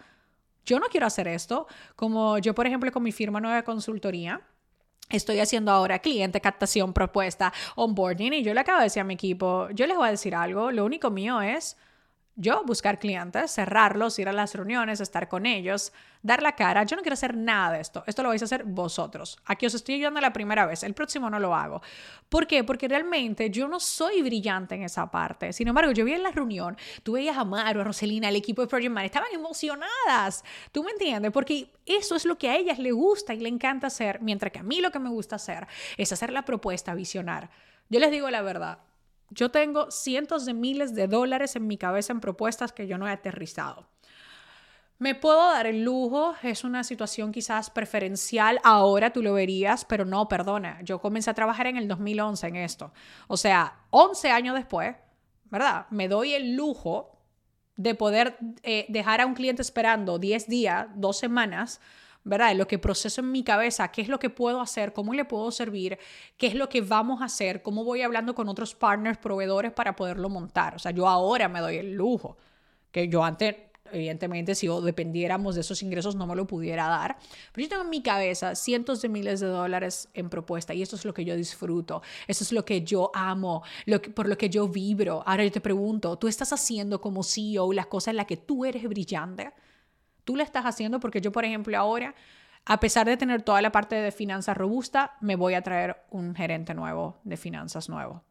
yo 0.65 0.79
no 0.79 0.87
quiero 0.87 1.07
hacer 1.07 1.27
esto? 1.27 1.67
Como 1.95 2.37
yo, 2.39 2.53
por 2.53 2.67
ejemplo, 2.67 2.91
con 2.91 3.03
mi 3.03 3.11
firma 3.11 3.39
nueva 3.39 3.63
consultoría, 3.63 4.41
Estoy 5.09 5.39
haciendo 5.39 5.71
ahora 5.71 5.97
cliente, 5.97 6.39
captación, 6.39 6.93
propuesta, 6.93 7.51
onboarding 7.75 8.31
y 8.33 8.43
yo 8.43 8.53
le 8.53 8.59
acabo 8.59 8.77
de 8.77 8.83
decir 8.83 9.01
a 9.01 9.03
mi 9.03 9.15
equipo, 9.15 9.67
yo 9.71 9.87
les 9.87 9.97
voy 9.97 10.07
a 10.07 10.11
decir 10.11 10.35
algo, 10.35 10.71
lo 10.71 10.85
único 10.85 11.09
mío 11.09 11.41
es 11.41 11.77
yo 12.39 12.63
buscar 12.63 12.99
clientes, 12.99 13.51
cerrarlos, 13.51 14.17
ir 14.17 14.29
a 14.29 14.33
las 14.33 14.55
reuniones, 14.55 15.01
estar 15.01 15.27
con 15.27 15.45
ellos, 15.45 15.91
dar 16.23 16.41
la 16.41 16.55
cara. 16.55 16.83
Yo 16.83 16.95
no 16.95 17.01
quiero 17.01 17.15
hacer 17.15 17.35
nada 17.35 17.73
de 17.73 17.81
esto. 17.81 18.01
Esto 18.07 18.23
lo 18.23 18.29
vais 18.29 18.41
a 18.41 18.45
hacer 18.45 18.63
vosotros. 18.63 19.37
Aquí 19.45 19.65
os 19.65 19.73
estoy 19.73 19.95
ayudando 19.95 20.21
la 20.21 20.31
primera 20.31 20.65
vez. 20.65 20.83
El 20.83 20.93
próximo 20.93 21.29
no 21.29 21.37
lo 21.37 21.53
hago. 21.53 21.81
¿Por 22.29 22.47
qué? 22.47 22.63
Porque 22.63 22.87
realmente 22.87 23.49
yo 23.49 23.67
no 23.67 23.81
soy 23.81 24.21
brillante 24.21 24.75
en 24.75 24.83
esa 24.83 25.11
parte. 25.11 25.51
Sin 25.51 25.67
embargo, 25.67 25.91
yo 25.91 26.05
vi 26.05 26.13
en 26.13 26.23
la 26.23 26.31
reunión, 26.31 26.77
tú 27.03 27.13
veías 27.13 27.37
a 27.37 27.43
Maru, 27.43 27.81
a 27.81 27.83
Roselina, 27.83 28.29
el 28.29 28.37
equipo 28.37 28.61
de 28.61 28.69
Project 28.69 28.93
Man, 28.93 29.03
estaban 29.03 29.29
emocionadas. 29.33 30.45
¿Tú 30.71 30.81
me 30.81 30.91
entiendes? 30.91 31.33
Porque 31.33 31.69
eso 31.85 32.15
es 32.15 32.23
lo 32.23 32.37
que 32.37 32.49
a 32.49 32.55
ellas 32.55 32.79
le 32.79 32.93
gusta 32.93 33.33
y 33.33 33.41
le 33.41 33.49
encanta 33.49 33.87
hacer, 33.87 34.21
mientras 34.21 34.53
que 34.53 34.59
a 34.59 34.63
mí 34.63 34.79
lo 34.79 34.91
que 34.91 34.99
me 34.99 35.09
gusta 35.09 35.35
hacer 35.35 35.67
es 35.97 36.13
hacer 36.13 36.31
la 36.31 36.45
propuesta, 36.45 36.93
visionar. 36.93 37.49
Yo 37.89 37.99
les 37.99 38.11
digo 38.11 38.29
la 38.29 38.41
verdad, 38.41 38.79
yo 39.31 39.51
tengo 39.51 39.91
cientos 39.91 40.45
de 40.45 40.53
miles 40.53 40.95
de 40.95 41.07
dólares 41.07 41.55
en 41.55 41.67
mi 41.67 41.77
cabeza 41.77 42.13
en 42.13 42.19
propuestas 42.19 42.71
que 42.71 42.87
yo 42.87 42.97
no 42.97 43.07
he 43.07 43.11
aterrizado. 43.11 43.87
Me 44.99 45.15
puedo 45.15 45.37
dar 45.37 45.65
el 45.65 45.83
lujo, 45.83 46.35
es 46.43 46.65
una 46.65 46.83
situación 46.83 47.31
quizás 47.31 47.69
preferencial, 47.69 48.59
ahora 48.65 49.13
tú 49.13 49.23
lo 49.23 49.33
verías, 49.33 49.85
pero 49.85 50.03
no, 50.03 50.27
perdona, 50.27 50.81
yo 50.81 50.99
comencé 50.99 51.29
a 51.29 51.33
trabajar 51.33 51.67
en 51.67 51.77
el 51.77 51.87
2011 51.87 52.47
en 52.47 52.55
esto. 52.57 52.91
O 53.27 53.37
sea, 53.37 53.79
11 53.91 54.29
años 54.29 54.55
después, 54.55 54.97
¿verdad? 55.45 55.85
Me 55.89 56.09
doy 56.09 56.33
el 56.33 56.53
lujo 56.53 57.17
de 57.77 57.95
poder 57.95 58.37
eh, 58.63 58.87
dejar 58.89 59.21
a 59.21 59.25
un 59.25 59.35
cliente 59.35 59.61
esperando 59.61 60.19
10 60.19 60.47
días, 60.49 60.87
dos 60.95 61.17
semanas, 61.17 61.79
¿verdad? 62.23 62.55
Lo 62.55 62.67
que 62.67 62.79
proceso 62.79 63.21
en 63.21 63.31
mi 63.31 63.43
cabeza, 63.43 63.89
qué 63.89 64.01
es 64.01 64.07
lo 64.07 64.19
que 64.19 64.29
puedo 64.29 64.61
hacer, 64.61 64.93
cómo 64.93 65.13
le 65.13 65.25
puedo 65.25 65.51
servir, 65.51 65.97
qué 66.37 66.47
es 66.47 66.55
lo 66.55 66.69
que 66.69 66.81
vamos 66.81 67.21
a 67.21 67.25
hacer, 67.25 67.61
cómo 67.61 67.83
voy 67.83 68.01
hablando 68.01 68.35
con 68.35 68.49
otros 68.49 68.75
partners, 68.75 69.17
proveedores 69.17 69.71
para 69.71 69.95
poderlo 69.95 70.29
montar. 70.29 70.75
O 70.75 70.79
sea, 70.79 70.91
yo 70.91 71.07
ahora 71.07 71.47
me 71.47 71.59
doy 71.59 71.77
el 71.77 71.93
lujo, 71.93 72.37
que 72.91 73.07
yo 73.07 73.23
antes 73.23 73.55
evidentemente 73.91 74.55
si 74.55 74.67
dependiéramos 74.67 75.55
de 75.55 75.61
esos 75.61 75.81
ingresos 75.81 76.15
no 76.15 76.27
me 76.27 76.35
lo 76.35 76.45
pudiera 76.47 76.87
dar. 76.87 77.17
Pero 77.51 77.65
yo 77.65 77.69
tengo 77.69 77.83
en 77.83 77.89
mi 77.89 78.01
cabeza 78.01 78.55
cientos 78.55 79.01
de 79.01 79.09
miles 79.09 79.39
de 79.39 79.47
dólares 79.47 80.09
en 80.13 80.29
propuesta 80.29 80.73
y 80.73 80.81
eso 80.81 80.95
es 80.95 81.05
lo 81.05 81.13
que 81.13 81.25
yo 81.25 81.35
disfruto, 81.35 82.01
eso 82.27 82.43
es 82.43 82.51
lo 82.51 82.65
que 82.65 82.81
yo 82.81 83.11
amo, 83.13 83.63
lo 83.85 84.01
por 84.01 84.27
lo 84.27 84.37
que 84.37 84.49
yo 84.49 84.67
vibro. 84.67 85.23
Ahora 85.25 85.43
yo 85.43 85.51
te 85.51 85.61
pregunto, 85.61 86.17
¿tú 86.17 86.27
estás 86.27 86.53
haciendo 86.53 87.01
como 87.01 87.23
CEO 87.23 87.73
las 87.73 87.87
cosas 87.87 88.09
en 88.09 88.17
las 88.17 88.25
que 88.25 88.37
tú 88.37 88.65
eres 88.65 88.83
brillante? 88.87 89.51
Tú 90.29 90.35
le 90.35 90.43
estás 90.43 90.63
haciendo 90.65 90.99
porque 90.99 91.21
yo, 91.21 91.31
por 91.31 91.43
ejemplo, 91.43 91.75
ahora, 91.75 92.13
a 92.63 92.79
pesar 92.79 93.07
de 93.07 93.17
tener 93.17 93.41
toda 93.41 93.63
la 93.63 93.71
parte 93.71 93.95
de 93.95 94.11
finanzas 94.11 94.55
robusta, 94.55 95.17
me 95.21 95.35
voy 95.35 95.55
a 95.55 95.63
traer 95.63 96.03
un 96.11 96.35
gerente 96.35 96.75
nuevo 96.75 97.19
de 97.23 97.35
finanzas 97.35 97.89
nuevo. 97.89 98.23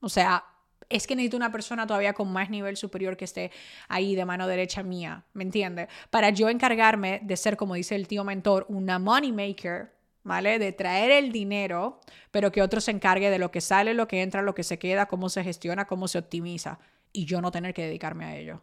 O 0.00 0.08
sea, 0.08 0.44
es 0.88 1.06
que 1.06 1.14
necesito 1.14 1.36
una 1.36 1.52
persona 1.52 1.86
todavía 1.86 2.12
con 2.12 2.32
más 2.32 2.50
nivel 2.50 2.76
superior 2.76 3.16
que 3.16 3.24
esté 3.24 3.52
ahí 3.86 4.16
de 4.16 4.24
mano 4.24 4.48
derecha 4.48 4.82
mía, 4.82 5.26
¿me 5.32 5.44
entiende? 5.44 5.86
Para 6.10 6.30
yo 6.30 6.48
encargarme 6.48 7.20
de 7.22 7.36
ser, 7.36 7.56
como 7.56 7.74
dice 7.74 7.94
el 7.94 8.08
tío 8.08 8.24
mentor, 8.24 8.66
una 8.68 8.98
money 8.98 9.30
maker, 9.30 9.94
¿vale? 10.24 10.58
De 10.58 10.72
traer 10.72 11.12
el 11.12 11.30
dinero, 11.30 12.00
pero 12.32 12.50
que 12.50 12.62
otro 12.62 12.80
se 12.80 12.90
encargue 12.90 13.30
de 13.30 13.38
lo 13.38 13.52
que 13.52 13.60
sale, 13.60 13.94
lo 13.94 14.08
que 14.08 14.22
entra, 14.22 14.42
lo 14.42 14.56
que 14.56 14.64
se 14.64 14.80
queda, 14.80 15.06
cómo 15.06 15.28
se 15.28 15.44
gestiona, 15.44 15.84
cómo 15.84 16.08
se 16.08 16.18
optimiza, 16.18 16.80
y 17.12 17.26
yo 17.26 17.40
no 17.40 17.52
tener 17.52 17.74
que 17.74 17.84
dedicarme 17.84 18.24
a 18.24 18.36
ello. 18.36 18.60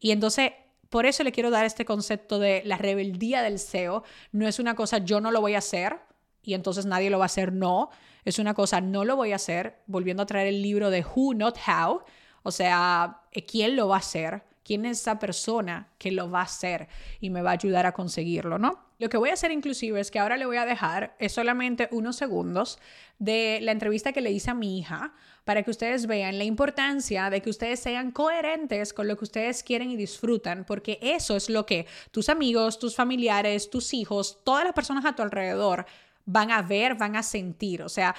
Y 0.00 0.10
entonces, 0.10 0.50
por 0.90 1.06
eso 1.06 1.24
le 1.24 1.32
quiero 1.32 1.50
dar 1.50 1.64
este 1.64 1.84
concepto 1.84 2.38
de 2.38 2.62
la 2.66 2.76
rebeldía 2.76 3.42
del 3.42 3.58
SEO. 3.58 4.02
No 4.32 4.46
es 4.46 4.58
una 4.58 4.74
cosa, 4.74 4.98
yo 4.98 5.20
no 5.20 5.30
lo 5.30 5.40
voy 5.40 5.54
a 5.54 5.58
hacer, 5.58 6.00
y 6.42 6.54
entonces 6.54 6.84
nadie 6.84 7.10
lo 7.10 7.18
va 7.18 7.24
a 7.24 7.26
hacer, 7.26 7.52
no 7.52 7.90
es 8.24 8.38
una 8.38 8.54
cosa, 8.54 8.80
no 8.80 9.04
lo 9.04 9.16
voy 9.16 9.32
a 9.32 9.36
hacer, 9.36 9.80
volviendo 9.86 10.22
a 10.22 10.26
traer 10.26 10.48
el 10.48 10.62
libro 10.62 10.90
de 10.90 11.04
Who, 11.04 11.34
Not 11.34 11.58
How, 11.66 12.02
o 12.42 12.50
sea, 12.50 13.22
eh, 13.32 13.44
¿quién 13.44 13.76
lo 13.76 13.88
va 13.88 13.96
a 13.96 14.00
hacer? 14.00 14.42
¿Quién 14.64 14.84
es 14.84 15.00
esa 15.00 15.18
persona 15.18 15.88
que 15.98 16.12
lo 16.12 16.30
va 16.30 16.40
a 16.40 16.44
hacer 16.44 16.88
y 17.20 17.30
me 17.30 17.42
va 17.42 17.50
a 17.50 17.54
ayudar 17.54 17.86
a 17.86 17.92
conseguirlo, 17.92 18.58
no? 18.58 18.78
Lo 18.98 19.08
que 19.08 19.16
voy 19.16 19.30
a 19.30 19.32
hacer 19.32 19.50
inclusive 19.50 19.98
es 20.00 20.10
que 20.10 20.18
ahora 20.18 20.36
le 20.36 20.46
voy 20.46 20.58
a 20.58 20.66
dejar 20.66 21.16
es 21.18 21.32
solamente 21.32 21.88
unos 21.92 22.16
segundos 22.16 22.78
de 23.18 23.58
la 23.62 23.72
entrevista 23.72 24.12
que 24.12 24.20
le 24.20 24.30
hice 24.30 24.50
a 24.50 24.54
mi 24.54 24.78
hija 24.78 25.14
para 25.44 25.62
que 25.62 25.70
ustedes 25.70 26.06
vean 26.06 26.38
la 26.38 26.44
importancia 26.44 27.30
de 27.30 27.40
que 27.42 27.50
ustedes 27.50 27.80
sean 27.80 28.10
coherentes 28.10 28.92
con 28.92 29.08
lo 29.08 29.16
que 29.16 29.24
ustedes 29.24 29.62
quieren 29.62 29.90
y 29.90 29.96
disfrutan, 29.96 30.64
porque 30.64 30.98
eso 31.02 31.36
es 31.36 31.50
lo 31.50 31.66
que 31.66 31.86
tus 32.10 32.28
amigos, 32.28 32.78
tus 32.78 32.96
familiares, 32.96 33.70
tus 33.70 33.94
hijos, 33.94 34.38
todas 34.44 34.64
las 34.64 34.74
personas 34.74 35.04
a 35.04 35.14
tu 35.14 35.22
alrededor 35.22 35.86
van 36.30 36.50
a 36.50 36.62
ver, 36.62 36.94
van 36.94 37.16
a 37.16 37.22
sentir. 37.22 37.82
O 37.82 37.88
sea, 37.88 38.14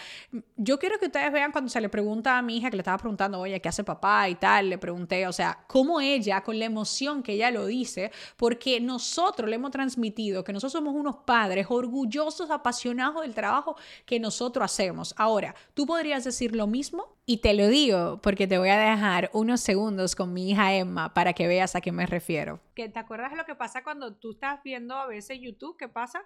yo 0.57 0.77
quiero 0.77 0.99
que 0.99 1.05
ustedes 1.05 1.31
vean 1.31 1.51
cuando 1.51 1.69
se 1.69 1.79
le 1.79 1.89
pregunta 1.89 2.37
a 2.37 2.41
mi 2.41 2.57
hija 2.57 2.69
que 2.69 2.75
le 2.75 2.81
estaba 2.81 2.97
preguntando, 2.97 3.39
oye, 3.39 3.59
¿qué 3.61 3.69
hace 3.69 3.83
papá 3.83 4.27
y 4.29 4.35
tal? 4.35 4.69
Le 4.69 4.77
pregunté, 4.77 5.27
o 5.27 5.33
sea, 5.33 5.63
cómo 5.67 6.01
ella, 6.01 6.41
con 6.41 6.59
la 6.59 6.65
emoción 6.65 7.23
que 7.23 7.33
ella 7.33 7.51
lo 7.51 7.65
dice, 7.65 8.11
porque 8.37 8.79
nosotros 8.81 9.49
le 9.49 9.55
hemos 9.55 9.71
transmitido 9.71 10.43
que 10.43 10.53
nosotros 10.53 10.73
somos 10.73 10.93
unos 10.93 11.17
padres 11.25 11.67
orgullosos, 11.69 12.51
apasionados 12.51 13.21
del 13.21 13.33
trabajo 13.33 13.75
que 14.05 14.19
nosotros 14.19 14.65
hacemos. 14.65 15.13
Ahora, 15.17 15.55
tú 15.73 15.85
podrías 15.85 16.23
decir 16.23 16.55
lo 16.55 16.67
mismo 16.67 17.17
y 17.25 17.37
te 17.37 17.53
lo 17.53 17.67
digo 17.67 18.19
porque 18.21 18.47
te 18.47 18.57
voy 18.57 18.69
a 18.69 18.79
dejar 18.79 19.29
unos 19.33 19.61
segundos 19.61 20.15
con 20.15 20.33
mi 20.33 20.51
hija 20.51 20.73
Emma 20.73 21.13
para 21.13 21.33
que 21.33 21.47
veas 21.47 21.75
a 21.75 21.81
qué 21.81 21.91
me 21.91 22.05
refiero. 22.05 22.59
¿Te 22.75 22.91
acuerdas 22.99 23.31
de 23.31 23.37
lo 23.37 23.45
que 23.45 23.55
pasa 23.55 23.83
cuando 23.83 24.15
tú 24.15 24.31
estás 24.31 24.61
viendo 24.63 24.95
a 24.95 25.07
veces 25.07 25.39
YouTube? 25.39 25.77
¿Qué 25.77 25.87
pasa? 25.87 26.23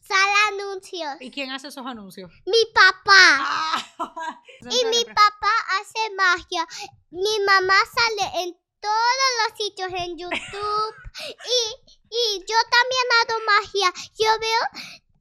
Sale 0.00 0.32
anuncios. 0.48 1.16
¿Y 1.20 1.30
quién 1.30 1.50
hace 1.50 1.68
esos 1.68 1.86
anuncios? 1.86 2.30
Mi 2.46 2.64
papá. 2.72 3.38
Ah. 3.40 3.84
y 4.70 4.84
mi 4.86 5.04
papá 5.04 5.52
hace 5.80 6.14
magia. 6.14 6.66
Mi 7.10 7.40
mamá 7.40 7.74
sale 7.94 8.42
en 8.44 8.56
todos 8.80 9.28
los 9.42 9.58
sitios 9.58 9.90
en 9.92 10.16
YouTube. 10.16 10.94
y, 11.20 11.60
y 12.10 12.38
yo 12.40 12.56
también 12.70 13.06
hago 13.20 13.38
magia. 13.46 13.92
Yo 14.18 14.38
veo 14.40 14.62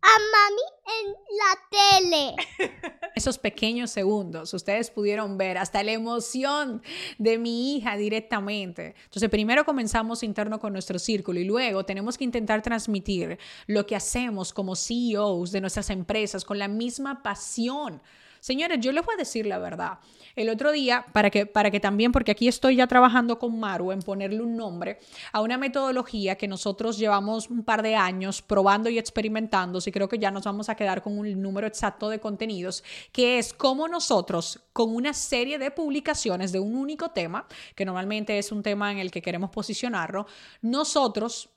a 0.01 0.19
mami 0.31 0.65
en 0.99 1.05
la 1.37 1.51
tele. 1.69 2.35
Esos 3.17 3.39
pequeños 3.39 3.89
segundos, 3.89 4.53
ustedes 4.53 4.91
pudieron 4.91 5.39
ver 5.39 5.57
hasta 5.57 5.81
la 5.81 5.91
emoción 5.91 6.83
de 7.17 7.39
mi 7.39 7.75
hija 7.75 7.97
directamente. 7.97 8.93
Entonces, 9.05 9.27
primero 9.31 9.65
comenzamos 9.65 10.21
interno 10.21 10.59
con 10.59 10.71
nuestro 10.71 10.99
círculo 10.99 11.39
y 11.39 11.43
luego 11.43 11.83
tenemos 11.83 12.15
que 12.15 12.25
intentar 12.25 12.61
transmitir 12.61 13.39
lo 13.65 13.87
que 13.87 13.95
hacemos 13.95 14.53
como 14.53 14.75
CEOs 14.75 15.51
de 15.51 15.61
nuestras 15.61 15.89
empresas 15.89 16.45
con 16.45 16.59
la 16.59 16.67
misma 16.67 17.23
pasión 17.23 18.03
Señores, 18.39 18.79
yo 18.79 18.91
les 18.91 19.05
voy 19.05 19.15
a 19.15 19.17
decir 19.17 19.45
la 19.45 19.59
verdad. 19.59 19.99
El 20.35 20.49
otro 20.49 20.71
día, 20.71 21.05
para 21.13 21.31
que, 21.31 21.47
para 21.47 21.71
que 21.71 21.79
también, 21.79 22.11
porque 22.11 22.31
aquí 22.31 22.47
estoy 22.47 22.75
ya 22.75 22.85
trabajando 22.85 23.39
con 23.39 23.59
Maru 23.59 23.91
en 23.91 24.01
ponerle 24.01 24.41
un 24.41 24.55
nombre 24.55 24.99
a 25.31 25.41
una 25.41 25.57
metodología 25.57 26.35
que 26.35 26.47
nosotros 26.47 26.97
llevamos 26.99 27.49
un 27.49 27.63
par 27.63 27.81
de 27.81 27.95
años 27.95 28.43
probando 28.43 28.89
y 28.89 28.99
experimentando, 28.99 29.79
y 29.83 29.91
creo 29.91 30.07
que 30.07 30.19
ya 30.19 30.29
nos 30.29 30.43
vamos 30.43 30.69
a 30.69 30.75
quedar 30.75 31.01
con 31.01 31.17
un 31.17 31.41
número 31.41 31.65
exacto 31.65 32.09
de 32.09 32.19
contenidos, 32.19 32.83
que 33.11 33.39
es 33.39 33.51
cómo 33.53 33.87
nosotros, 33.87 34.59
con 34.73 34.93
una 34.93 35.13
serie 35.13 35.57
de 35.57 35.71
publicaciones 35.71 36.51
de 36.51 36.59
un 36.59 36.75
único 36.75 37.09
tema, 37.09 37.47
que 37.75 37.85
normalmente 37.85 38.37
es 38.37 38.51
un 38.51 38.61
tema 38.61 38.91
en 38.91 38.99
el 38.99 39.09
que 39.09 39.21
queremos 39.21 39.49
posicionarlo, 39.49 40.27
nosotros 40.61 41.49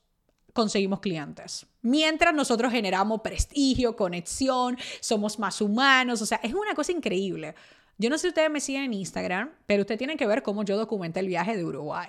conseguimos 0.53 1.01
clientes. 1.01 1.67
Mientras 1.83 2.35
nosotros 2.35 2.73
generamos 2.73 3.21
prestigio, 3.21 3.97
conexión, 3.97 4.77
somos 5.01 5.39
más 5.39 5.61
humanos, 5.61 6.21
o 6.23 6.27
sea, 6.27 6.41
es 6.43 6.53
una 6.53 6.75
cosa 6.75 6.93
increíble. 6.93 7.55
Yo 8.01 8.09
no 8.09 8.17
sé 8.17 8.23
si 8.23 8.29
ustedes 8.29 8.51
me 8.51 8.61
siguen 8.61 8.85
en 8.85 8.95
Instagram, 8.95 9.51
pero 9.67 9.83
ustedes 9.83 9.99
tienen 9.99 10.17
que 10.17 10.27
ver 10.27 10.43
cómo 10.43 10.65
yo 10.65 10.79
documenté 10.79 11.21
el 11.21 11.27
viaje 11.27 11.55
de 11.55 11.65
Uruguay. 11.65 12.09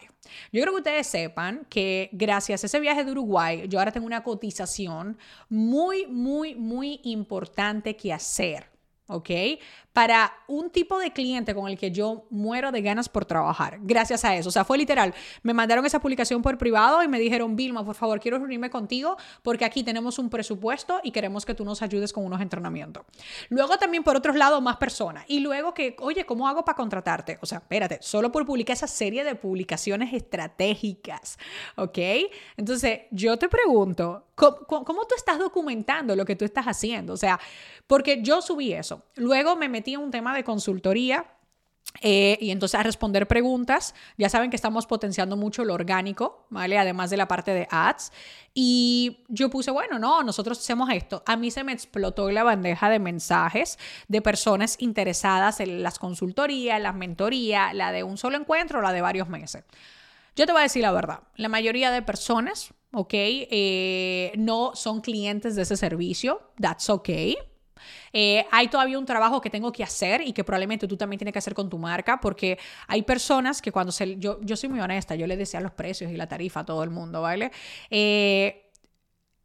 Yo 0.53 0.61
creo 0.61 0.71
que 0.71 0.77
ustedes 0.77 1.05
sepan 1.05 1.67
que 1.69 2.09
gracias 2.13 2.63
a 2.63 2.67
ese 2.67 2.79
viaje 2.79 3.03
de 3.03 3.11
Uruguay, 3.11 3.65
yo 3.67 3.77
ahora 3.77 3.91
tengo 3.91 4.05
una 4.05 4.23
cotización 4.23 5.17
muy, 5.49 6.07
muy, 6.07 6.55
muy 6.55 7.01
importante 7.03 7.97
que 7.97 8.13
hacer. 8.13 8.71
¿ok? 9.11 9.29
Para 9.93 10.33
un 10.47 10.69
tipo 10.69 10.99
de 10.99 11.11
cliente 11.11 11.53
con 11.53 11.67
el 11.67 11.77
que 11.77 11.91
yo 11.91 12.25
muero 12.29 12.71
de 12.71 12.81
ganas 12.81 13.09
por 13.09 13.25
trabajar, 13.25 13.79
gracias 13.81 14.23
a 14.23 14.35
eso. 14.35 14.49
O 14.49 14.51
sea, 14.51 14.63
fue 14.63 14.77
literal. 14.77 15.13
Me 15.43 15.53
mandaron 15.53 15.85
esa 15.85 15.99
publicación 15.99 16.41
por 16.41 16.57
privado 16.57 17.03
y 17.03 17.07
me 17.07 17.19
dijeron, 17.19 17.55
Vilma, 17.55 17.85
por 17.85 17.95
favor, 17.95 18.19
quiero 18.19 18.37
reunirme 18.37 18.69
contigo 18.69 19.17
porque 19.41 19.65
aquí 19.65 19.83
tenemos 19.83 20.19
un 20.19 20.29
presupuesto 20.29 20.99
y 21.03 21.11
queremos 21.11 21.45
que 21.45 21.53
tú 21.53 21.65
nos 21.65 21.81
ayudes 21.81 22.13
con 22.13 22.25
unos 22.25 22.41
entrenamientos. 22.41 23.03
Luego 23.49 23.77
también, 23.77 24.03
por 24.03 24.15
otro 24.15 24.33
lado, 24.33 24.61
más 24.61 24.77
personas. 24.77 25.25
Y 25.27 25.39
luego 25.39 25.73
que, 25.73 25.95
oye, 25.99 26.25
¿cómo 26.25 26.47
hago 26.47 26.63
para 26.63 26.75
contratarte? 26.75 27.37
O 27.41 27.45
sea, 27.45 27.59
espérate, 27.59 27.99
solo 28.01 28.31
por 28.31 28.45
publicar 28.45 28.75
esa 28.75 28.87
serie 28.87 29.23
de 29.23 29.35
publicaciones 29.35 30.13
estratégicas, 30.13 31.37
¿ok? 31.75 31.97
Entonces, 32.57 33.01
yo 33.11 33.37
te 33.37 33.49
pregunto, 33.49 34.27
¿cómo, 34.35 35.05
tú 35.07 35.15
estás 35.15 35.39
documentando 35.39 36.15
lo 36.15 36.25
que 36.25 36.35
tú 36.35 36.45
estás 36.45 36.65
haciendo? 36.65 37.13
O 37.13 37.17
sea, 37.17 37.39
porque 37.87 38.21
yo 38.21 38.41
subí 38.41 38.73
eso. 38.73 39.03
Luego 39.15 39.55
me 39.55 39.69
metí 39.69 39.80
en 39.87 40.01
un 40.01 40.11
tema 40.11 40.35
de 40.35 40.43
consultoría. 40.43 41.25
Eh, 41.99 42.37
y 42.39 42.51
entonces 42.51 42.79
a 42.79 42.83
responder 42.83 43.27
preguntas, 43.27 43.93
ya 44.17 44.29
saben 44.29 44.49
que 44.49 44.55
estamos 44.55 44.87
potenciando 44.87 45.35
mucho 45.35 45.65
lo 45.65 45.73
orgánico, 45.73 46.45
¿vale? 46.49 46.77
Además 46.77 47.09
de 47.09 47.17
la 47.17 47.27
parte 47.27 47.53
de 47.53 47.67
ads. 47.69 48.11
Y 48.53 49.23
yo 49.27 49.49
puse, 49.49 49.71
bueno, 49.71 49.99
no, 49.99 50.23
nosotros 50.23 50.59
hacemos 50.59 50.89
esto. 50.89 51.21
A 51.25 51.35
mí 51.35 51.51
se 51.51 51.63
me 51.63 51.73
explotó 51.73 52.31
la 52.31 52.43
bandeja 52.43 52.89
de 52.89 52.99
mensajes 52.99 53.77
de 54.07 54.21
personas 54.21 54.77
interesadas 54.79 55.59
en 55.59 55.83
las 55.83 55.99
consultorías, 55.99 56.81
la 56.81 56.93
mentoría, 56.93 57.73
la 57.73 57.91
de 57.91 58.03
un 58.03 58.17
solo 58.17 58.37
encuentro, 58.37 58.81
la 58.81 58.93
de 58.93 59.01
varios 59.01 59.27
meses. 59.27 59.63
Yo 60.35 60.45
te 60.45 60.53
voy 60.53 60.61
a 60.61 60.63
decir 60.63 60.81
la 60.81 60.93
verdad, 60.93 61.19
la 61.35 61.49
mayoría 61.49 61.91
de 61.91 62.01
personas, 62.01 62.73
¿ok? 62.93 63.13
Eh, 63.13 64.31
no 64.37 64.71
son 64.75 65.01
clientes 65.01 65.55
de 65.55 65.63
ese 65.63 65.75
servicio, 65.75 66.41
that's 66.59 66.89
okay. 66.89 67.35
Eh, 68.13 68.45
hay 68.51 68.67
todavía 68.67 68.97
un 68.97 69.05
trabajo 69.05 69.41
que 69.41 69.49
tengo 69.49 69.71
que 69.71 69.83
hacer 69.83 70.21
y 70.21 70.33
que 70.33 70.43
probablemente 70.43 70.87
tú 70.87 70.97
también 70.97 71.17
tienes 71.17 71.33
que 71.33 71.39
hacer 71.39 71.53
con 71.53 71.69
tu 71.69 71.77
marca, 71.77 72.19
porque 72.19 72.57
hay 72.87 73.03
personas 73.03 73.61
que 73.61 73.71
cuando 73.71 73.91
se... 73.91 74.17
Yo, 74.17 74.39
yo 74.41 74.55
soy 74.55 74.69
muy 74.69 74.79
honesta, 74.79 75.15
yo 75.15 75.27
le 75.27 75.37
decía 75.37 75.61
los 75.61 75.71
precios 75.71 76.11
y 76.11 76.17
la 76.17 76.27
tarifa 76.27 76.61
a 76.61 76.65
todo 76.65 76.83
el 76.83 76.89
mundo, 76.89 77.21
¿vale? 77.21 77.51
Eh, 77.89 78.69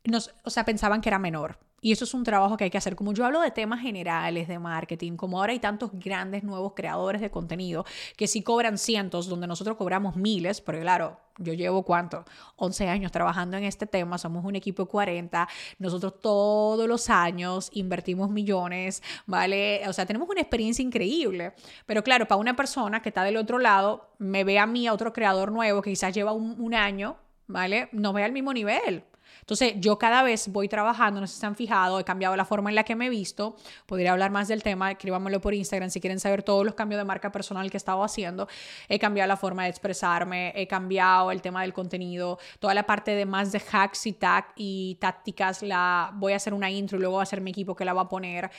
nos, 0.05 0.35
o 0.45 0.51
sea, 0.51 0.65
pensaban 0.65 1.01
que 1.01 1.09
era 1.09 1.19
menor. 1.19 1.59
Y 1.87 1.93
eso 1.93 2.03
es 2.03 2.15
un 2.15 2.25
trabajo 2.25 2.57
que 2.57 2.65
hay 2.65 2.71
que 2.71 2.79
hacer. 2.79 2.97
Como 2.97 3.13
yo 3.13 3.25
hablo 3.25 3.41
de 3.41 3.53
temas 3.53 3.81
generales 3.81 4.49
de 4.49 4.59
marketing, 4.59 5.13
como 5.13 5.39
ahora 5.39 5.53
hay 5.53 5.61
tantos 5.61 5.93
grandes 5.93 6.43
nuevos 6.43 6.73
creadores 6.75 7.21
de 7.21 7.31
contenido 7.31 7.85
que 8.17 8.27
sí 8.27 8.43
cobran 8.43 8.77
cientos, 8.77 9.29
donde 9.29 9.47
nosotros 9.47 9.77
cobramos 9.77 10.17
miles, 10.17 10.61
porque 10.61 10.81
claro, 10.81 11.21
yo 11.39 11.53
llevo 11.53 11.85
cuánto, 11.85 12.25
11 12.57 12.89
años 12.89 13.13
trabajando 13.13 13.57
en 13.57 13.63
este 13.63 13.87
tema, 13.87 14.19
somos 14.19 14.45
un 14.45 14.57
equipo 14.57 14.83
de 14.83 14.89
40, 14.89 15.49
nosotros 15.79 16.15
todos 16.21 16.89
los 16.89 17.09
años 17.09 17.71
invertimos 17.73 18.31
millones, 18.31 19.01
¿vale? 19.27 19.83
O 19.87 19.93
sea, 19.93 20.07
tenemos 20.07 20.29
una 20.29 20.41
experiencia 20.41 20.83
increíble, 20.83 21.53
pero 21.87 22.03
claro, 22.03 22.27
para 22.27 22.41
una 22.41 22.57
persona 22.57 23.01
que 23.01 23.11
está 23.11 23.23
del 23.23 23.37
otro 23.37 23.61
lado, 23.61 24.11
me 24.19 24.43
ve 24.43 24.59
a 24.59 24.67
mí, 24.67 24.89
a 24.89 24.93
otro 24.93 25.13
creador 25.13 25.53
nuevo 25.53 25.83
que 25.83 25.91
quizás 25.91 26.13
lleva 26.13 26.33
un, 26.33 26.61
un 26.61 26.75
año, 26.75 27.17
¿vale? 27.47 27.89
No 27.93 28.13
ve 28.13 28.25
al 28.25 28.33
mismo 28.33 28.53
nivel. 28.53 29.05
Entonces, 29.47 29.75
yo 29.77 29.97
cada 29.97 30.25
vez 30.25 30.49
voy 30.49 30.67
trabajando, 30.67 31.21
no 31.21 31.29
sé 31.29 31.35
si 31.35 31.41
se 31.41 31.47
han 31.47 31.55
fijado, 31.55 32.01
he 32.01 32.05
cambiado 32.05 32.35
la 32.35 32.45
forma 32.45 32.69
en 32.69 32.75
la 32.75 32.83
que 32.83 32.97
me 32.97 33.07
he 33.07 33.09
visto. 33.09 33.55
Podría 33.87 34.11
hablar 34.11 34.33
más 34.33 34.49
del 34.49 34.65
tema, 34.65 34.91
escríbanmelo 34.91 35.41
por 35.41 35.55
Instagram 35.55 35.89
si 35.89 36.01
quieren 36.01 36.19
saber 36.19 36.43
todos 36.43 36.65
los 36.65 36.75
cambios 36.75 36.99
de 36.99 37.05
marca 37.05 37.31
personal 37.31 37.71
que 37.71 37.77
he 37.77 37.79
estado 37.79 38.03
haciendo. 38.03 38.49
He 38.89 38.99
cambiado 38.99 39.29
la 39.29 39.37
forma 39.37 39.63
de 39.63 39.69
expresarme, 39.69 40.53
he 40.57 40.67
cambiado 40.67 41.31
el 41.31 41.43
tema 41.43 41.63
del 41.63 41.73
contenido, 41.73 42.41
toda 42.59 42.75
la 42.75 42.87
parte 42.87 43.13
de 43.13 43.25
más 43.25 43.53
de 43.53 43.63
hacks 43.71 44.09
y, 44.09 44.15
tac 44.15 44.53
y 44.57 44.97
tácticas. 45.01 45.63
La, 45.63 46.11
voy 46.15 46.33
a 46.33 46.37
hacer 46.37 46.53
una 46.53 46.69
intro 46.69 46.99
y 46.99 47.03
luego 47.03 47.19
va 47.19 47.23
a 47.23 47.27
ser 47.27 47.41
mi 47.41 47.53
equipo 47.53 47.77
que 47.77 47.85
la 47.85 47.93
va 47.93 48.03
a 48.03 48.09
poner. 48.09 48.51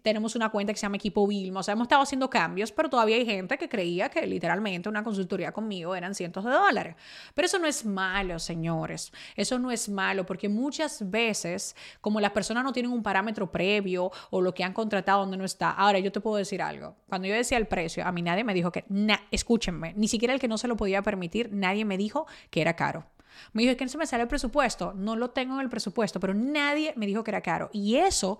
tenemos 0.00 0.34
una 0.34 0.48
cuenta 0.48 0.72
que 0.72 0.78
se 0.78 0.86
llama 0.86 0.96
Equipo 0.96 1.26
Vilma. 1.26 1.60
O 1.60 1.62
sea, 1.62 1.72
hemos 1.72 1.84
estado 1.84 2.00
haciendo 2.00 2.30
cambios, 2.30 2.72
pero 2.72 2.88
todavía 2.88 3.16
hay 3.16 3.26
gente 3.26 3.58
que 3.58 3.68
creía 3.68 4.08
que 4.08 4.26
literalmente 4.26 4.88
una 4.88 5.04
consultoría 5.04 5.52
conmigo 5.52 5.94
eran 5.94 6.14
cientos 6.14 6.42
de 6.42 6.52
dólares. 6.52 6.96
Pero 7.34 7.44
eso 7.44 7.58
no 7.58 7.66
es 7.66 7.84
malo, 7.84 8.38
señores. 8.38 9.12
Eso 9.36 9.58
no 9.58 9.70
es 9.70 9.90
malo 9.90 10.21
porque 10.24 10.48
muchas 10.48 11.10
veces, 11.10 11.76
como 12.00 12.20
las 12.20 12.32
personas 12.32 12.64
no 12.64 12.72
tienen 12.72 12.92
un 12.92 13.02
parámetro 13.02 13.50
previo 13.50 14.10
o 14.30 14.40
lo 14.40 14.54
que 14.54 14.64
han 14.64 14.72
contratado 14.72 15.20
donde 15.20 15.36
no 15.36 15.44
está. 15.44 15.70
Ahora, 15.70 15.98
yo 15.98 16.12
te 16.12 16.20
puedo 16.20 16.36
decir 16.36 16.62
algo. 16.62 16.96
Cuando 17.08 17.28
yo 17.28 17.34
decía 17.34 17.58
el 17.58 17.66
precio, 17.66 18.06
a 18.06 18.12
mí 18.12 18.22
nadie 18.22 18.44
me 18.44 18.54
dijo 18.54 18.72
que, 18.72 18.84
escúchenme, 19.30 19.94
ni 19.96 20.08
siquiera 20.08 20.34
el 20.34 20.40
que 20.40 20.48
no 20.48 20.58
se 20.58 20.68
lo 20.68 20.76
podía 20.76 21.02
permitir, 21.02 21.50
nadie 21.52 21.84
me 21.84 21.96
dijo 21.96 22.26
que 22.50 22.60
era 22.60 22.76
caro. 22.76 23.06
Me 23.52 23.62
dijo, 23.62 23.76
que 23.76 23.84
no 23.84 23.90
se 23.90 23.98
me 23.98 24.06
sale 24.06 24.22
el 24.22 24.28
presupuesto? 24.28 24.92
No 24.94 25.16
lo 25.16 25.30
tengo 25.30 25.54
en 25.54 25.60
el 25.60 25.68
presupuesto, 25.68 26.20
pero 26.20 26.34
nadie 26.34 26.92
me 26.96 27.06
dijo 27.06 27.24
que 27.24 27.30
era 27.30 27.40
caro. 27.40 27.70
Y 27.72 27.96
eso 27.96 28.38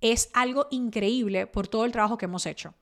es 0.00 0.30
algo 0.34 0.66
increíble 0.70 1.46
por 1.46 1.68
todo 1.68 1.84
el 1.84 1.92
trabajo 1.92 2.18
que 2.18 2.26
hemos 2.26 2.46
hecho. 2.46 2.74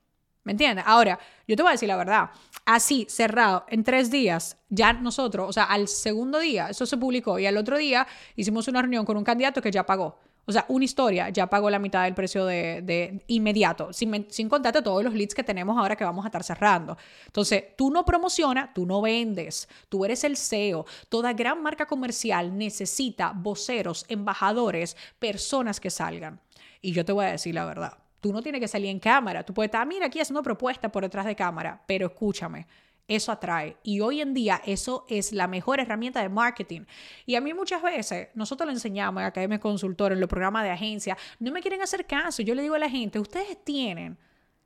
¿Me 0.45 0.51
entiendes? 0.51 0.85
Ahora, 0.87 1.19
yo 1.47 1.55
te 1.55 1.63
voy 1.63 1.71
a 1.71 1.73
decir 1.73 1.89
la 1.89 1.97
verdad. 1.97 2.29
Así, 2.65 3.07
cerrado, 3.09 3.65
en 3.67 3.83
tres 3.83 4.11
días, 4.11 4.57
ya 4.69 4.93
nosotros, 4.93 5.49
o 5.49 5.51
sea, 5.51 5.63
al 5.63 5.87
segundo 5.87 6.39
día, 6.39 6.69
eso 6.69 6.85
se 6.85 6.97
publicó 6.97 7.39
y 7.39 7.47
al 7.47 7.57
otro 7.57 7.77
día 7.77 8.07
hicimos 8.35 8.67
una 8.67 8.81
reunión 8.81 9.05
con 9.05 9.17
un 9.17 9.23
candidato 9.23 9.59
que 9.61 9.71
ya 9.71 9.85
pagó. 9.85 10.19
O 10.45 10.51
sea, 10.51 10.63
una 10.67 10.85
historia 10.85 11.29
ya 11.29 11.47
pagó 11.47 11.71
la 11.71 11.79
mitad 11.79 12.03
del 12.03 12.13
precio 12.13 12.45
de, 12.45 13.23
inmediato, 13.25 13.91
sin, 13.91 14.27
sin 14.29 14.47
contarte 14.47 14.83
todos 14.83 15.03
los 15.03 15.15
leads 15.15 15.33
que 15.33 15.43
tenemos 15.43 15.75
ahora 15.75 15.95
que 15.95 16.03
vamos 16.03 16.23
a 16.23 16.27
estar 16.27 16.43
cerrando. 16.43 16.95
Entonces, 17.25 17.75
tú 17.75 17.89
no 17.89 18.05
promocionas, 18.05 18.71
tú 18.71 18.85
no 18.85 19.01
vendes, 19.01 19.67
tú 19.89 20.05
eres 20.05 20.23
el 20.23 20.37
CEO. 20.37 20.85
Toda 21.09 21.33
gran 21.33 21.63
marca 21.63 21.87
comercial 21.87 22.55
necesita 22.55 23.33
voceros, 23.35 24.05
embajadores, 24.09 24.95
personas 25.17 25.79
que 25.79 25.89
salgan. 25.89 26.39
Y 26.81 26.91
yo 26.91 27.03
te 27.03 27.13
voy 27.13 27.25
a 27.25 27.31
decir 27.31 27.55
la 27.55 27.65
verdad 27.65 28.04
Tú 28.25 28.33
no 28.33 28.41
tienes 28.41 28.59
que 28.59 28.67
salir 28.67 28.89
en 28.89 28.97
cámara. 28.97 29.43
Tú 29.43 29.53
puedes 29.53 29.67
estar, 29.67 29.85
mira, 29.85 30.07
aquí 30.07 30.19
haciendo 30.19 30.41
propuestas 30.41 30.89
por 30.89 31.03
detrás 31.03 31.27
de 31.27 31.35
cámara, 31.35 31.83
pero 31.85 32.07
escúchame, 32.07 32.65
eso 33.07 33.31
atrae. 33.31 33.77
Y 33.83 33.99
hoy 33.99 34.19
en 34.19 34.33
día 34.33 34.63
eso 34.65 35.05
es 35.07 35.31
la 35.31 35.47
mejor 35.47 35.79
herramienta 35.79 36.23
de 36.23 36.29
marketing. 36.29 36.85
Y 37.27 37.35
a 37.35 37.41
mí 37.41 37.53
muchas 37.53 37.83
veces, 37.83 38.29
nosotros 38.33 38.65
lo 38.65 38.73
enseñamos 38.73 39.21
en 39.21 39.27
Academia 39.27 39.59
Consultor, 39.59 40.11
en 40.11 40.19
los 40.19 40.27
programas 40.27 40.63
de 40.63 40.71
agencia, 40.71 41.15
no 41.37 41.51
me 41.51 41.61
quieren 41.61 41.83
hacer 41.83 42.07
caso. 42.07 42.41
Yo 42.41 42.55
le 42.55 42.63
digo 42.63 42.73
a 42.73 42.79
la 42.79 42.89
gente, 42.89 43.19
ustedes 43.19 43.63
tienen 43.63 44.17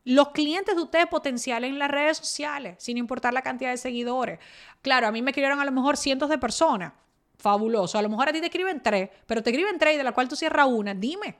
los 0.06 0.30
clientes 0.30 0.74
de 0.74 0.82
ustedes 0.82 1.08
potenciales 1.08 1.70
en 1.70 1.80
las 1.80 1.92
redes 1.92 2.16
sociales, 2.16 2.76
sin 2.78 2.98
importar 2.98 3.34
la 3.34 3.42
cantidad 3.42 3.72
de 3.72 3.78
seguidores. 3.78 4.40
Claro, 4.82 5.06
a 5.08 5.12
mí 5.12 5.22
me 5.22 5.32
escribieron 5.32 5.60
a 5.60 5.66
lo 5.66 5.74
mejor 5.74 5.98
cientos 5.98 6.30
de 6.30 6.38
personas. 6.38 6.94
Fabuloso. 7.38 7.98
A 7.98 8.02
lo 8.02 8.08
mejor 8.08 8.30
a 8.30 8.32
ti 8.32 8.40
te 8.40 8.46
escriben 8.46 8.82
tres, 8.82 9.10
pero 9.28 9.44
te 9.44 9.50
escriben 9.50 9.78
tres 9.78 9.98
de 9.98 10.06
la 10.06 10.14
cual 10.14 10.30
tú 10.30 10.38
cierras 10.38 10.68
una. 10.68 10.94
Dime. 10.94 11.36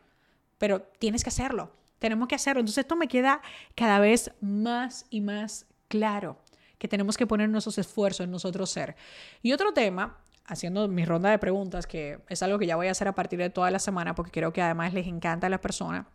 Pero 0.58 0.82
tienes 0.82 1.24
que 1.24 1.30
hacerlo. 1.30 1.79
Tenemos 2.00 2.28
que 2.28 2.36
hacerlo. 2.36 2.62
Entonces 2.62 2.80
esto 2.80 2.96
me 2.96 3.08
queda 3.08 3.42
cada 3.76 4.00
vez 4.00 4.32
más 4.42 5.06
y 5.10 5.22
más 5.22 5.68
claro, 5.88 6.38
que 6.78 6.88
tenemos 6.88 7.18
que 7.18 7.28
poner 7.28 7.50
nuestros 7.50 7.78
esfuerzos 7.78 8.24
en 8.24 8.32
nosotros 8.32 8.70
ser. 8.70 8.96
Y 9.42 9.52
otro 9.52 9.74
tema, 9.74 10.18
haciendo 10.46 10.88
mi 10.88 11.06
ronda 11.06 11.30
de 11.30 11.38
preguntas, 11.38 11.86
que 11.86 12.20
es 12.30 12.42
algo 12.42 12.58
que 12.58 12.66
ya 12.66 12.76
voy 12.76 12.88
a 12.88 12.92
hacer 12.92 13.08
a 13.08 13.16
partir 13.16 13.40
de 13.40 13.50
toda 13.50 13.70
la 13.70 13.80
semana, 13.80 14.16
porque 14.16 14.32
creo 14.32 14.54
que 14.54 14.62
además 14.62 14.94
les 14.94 15.08
encanta 15.08 15.48
a 15.48 15.50
las 15.50 15.60
personas. 15.60 16.06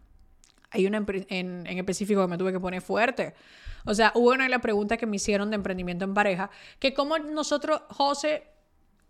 Hay 0.70 0.86
una 0.86 1.04
en, 1.06 1.66
en, 1.66 1.78
específico 1.78 2.22
que 2.22 2.28
me 2.28 2.38
tuve 2.38 2.52
que 2.52 2.58
poner 2.58 2.82
fuerte. 2.82 3.34
O 3.84 3.94
sea, 3.94 4.10
hubo 4.14 4.32
una 4.32 4.44
de 4.44 4.50
las 4.50 4.60
preguntas 4.60 4.98
que 4.98 5.06
me 5.06 5.16
hicieron 5.16 5.50
de 5.50 5.56
emprendimiento 5.56 6.04
en 6.04 6.14
pareja, 6.14 6.50
que 6.80 6.94
como 6.94 7.16
nosotros, 7.18 7.82
José, 7.90 8.53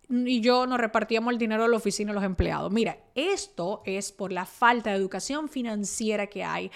y 0.08 0.40
yo 0.40 0.66
nos 0.66 0.78
repartíamos 0.78 1.32
el 1.32 1.38
dinero 1.38 1.62
de 1.62 1.68
la 1.68 1.76
oficina 1.76 2.12
a 2.12 2.14
los 2.14 2.24
empleados. 2.24 2.72
Mira, 2.72 2.98
esto 3.14 3.82
es 3.84 4.12
por 4.12 4.32
la 4.32 4.46
falta 4.46 4.90
de 4.90 4.96
educación 4.96 5.48
financiera 5.48 6.26
que 6.26 6.44
hay 6.44 6.70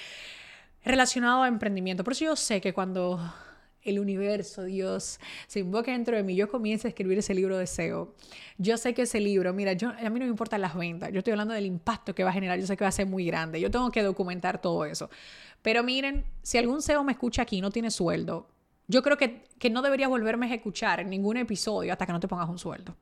relacionado 0.84 1.42
a 1.42 1.48
emprendimiento. 1.48 2.04
Por 2.04 2.12
eso 2.12 2.24
yo 2.24 2.36
sé 2.36 2.60
que 2.60 2.72
cuando 2.72 3.20
el 3.82 3.98
universo, 3.98 4.64
Dios, 4.64 5.18
se 5.46 5.60
invoca 5.60 5.92
dentro 5.92 6.16
de 6.16 6.22
mí, 6.22 6.34
yo 6.34 6.48
comienzo 6.48 6.86
a 6.86 6.90
escribir 6.90 7.18
ese 7.18 7.34
libro 7.34 7.56
de 7.56 7.66
SEO. 7.66 8.14
Yo 8.58 8.76
sé 8.76 8.94
que 8.94 9.02
ese 9.02 9.20
libro, 9.20 9.52
mira, 9.52 9.72
yo, 9.72 9.90
a 9.90 10.10
mí 10.10 10.18
no 10.18 10.26
me 10.26 10.30
importan 10.30 10.60
las 10.60 10.76
ventas, 10.76 11.10
yo 11.12 11.18
estoy 11.18 11.32
hablando 11.32 11.54
del 11.54 11.66
impacto 11.66 12.14
que 12.14 12.24
va 12.24 12.30
a 12.30 12.32
generar, 12.32 12.58
yo 12.58 12.66
sé 12.66 12.76
que 12.76 12.84
va 12.84 12.88
a 12.88 12.92
ser 12.92 13.06
muy 13.06 13.24
grande, 13.24 13.60
yo 13.60 13.70
tengo 13.70 13.90
que 13.90 14.02
documentar 14.02 14.60
todo 14.60 14.84
eso. 14.84 15.10
Pero 15.62 15.82
miren, 15.82 16.24
si 16.42 16.58
algún 16.58 16.82
SEO 16.82 17.04
me 17.04 17.12
escucha 17.12 17.42
aquí 17.42 17.60
no 17.60 17.70
tiene 17.70 17.90
sueldo, 17.90 18.48
yo 18.88 19.02
creo 19.02 19.18
que, 19.18 19.46
no 19.70 19.82
deberías 19.82 20.08
volverme 20.08 20.50
a 20.50 20.54
escuchar 20.54 21.00
en 21.00 21.10
ningún 21.10 21.36
episodio 21.36 21.92
hasta 21.92 22.06
que 22.06 22.12
no 22.12 22.20
te 22.20 22.26
pongas 22.26 22.48
un 22.48 22.58
sueldo. 22.58 22.96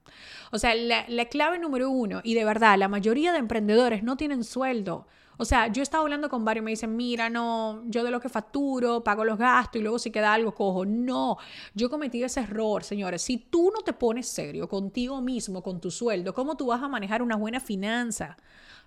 O 0.51 0.59
sea, 0.59 0.75
la, 0.75 1.25
clave 1.27 1.61
número 1.61 1.91
uno, 1.91 2.21
y 2.25 2.35
de 2.35 2.45
verdad, 2.45 2.77
la 2.77 2.89
mayoría 2.89 3.33
de 3.33 3.39
emprendedores 3.39 4.03
no 4.03 4.17
tienen 4.17 4.43
sueldo. 4.43 5.07
O 5.39 5.45
sea, 5.45 5.69
yo 5.69 5.83
he 5.83 5.85
estado 5.85 6.03
hablando 6.03 6.29
con 6.29 6.45
varios 6.45 6.63
y 6.63 6.65
me 6.65 6.71
dicen, 6.73 6.97
mira, 6.97 7.31
no, 7.31 7.85
yo 7.87 8.03
de 8.03 8.11
lo 8.11 8.21
que 8.21 8.29
facturo, 8.29 9.05
pago 9.05 9.25
los 9.25 9.39
gastos 9.39 9.79
y 9.79 9.83
luego 9.83 9.99
si 9.99 10.11
queda 10.11 10.33
algo 10.33 10.55
cojo. 10.55 10.85
No, 10.85 11.37
yo 11.75 11.89
cometí 11.89 12.25
ese 12.25 12.41
error, 12.41 12.83
señores. 12.83 13.23
Si 13.23 13.37
tú 13.37 13.71
no 13.73 13.83
te 13.83 13.93
pones 13.93 14.27
serio 14.27 14.69
contigo 14.69 15.21
mismo, 15.21 15.63
con 15.63 15.81
tu 15.81 15.91
sueldo, 15.91 16.35
¿cómo 16.35 16.57
tú 16.57 16.67
vas 16.67 16.83
a 16.83 16.89
manejar 16.89 17.23
una 17.23 17.37
buena 17.37 17.61
finanza? 17.61 18.37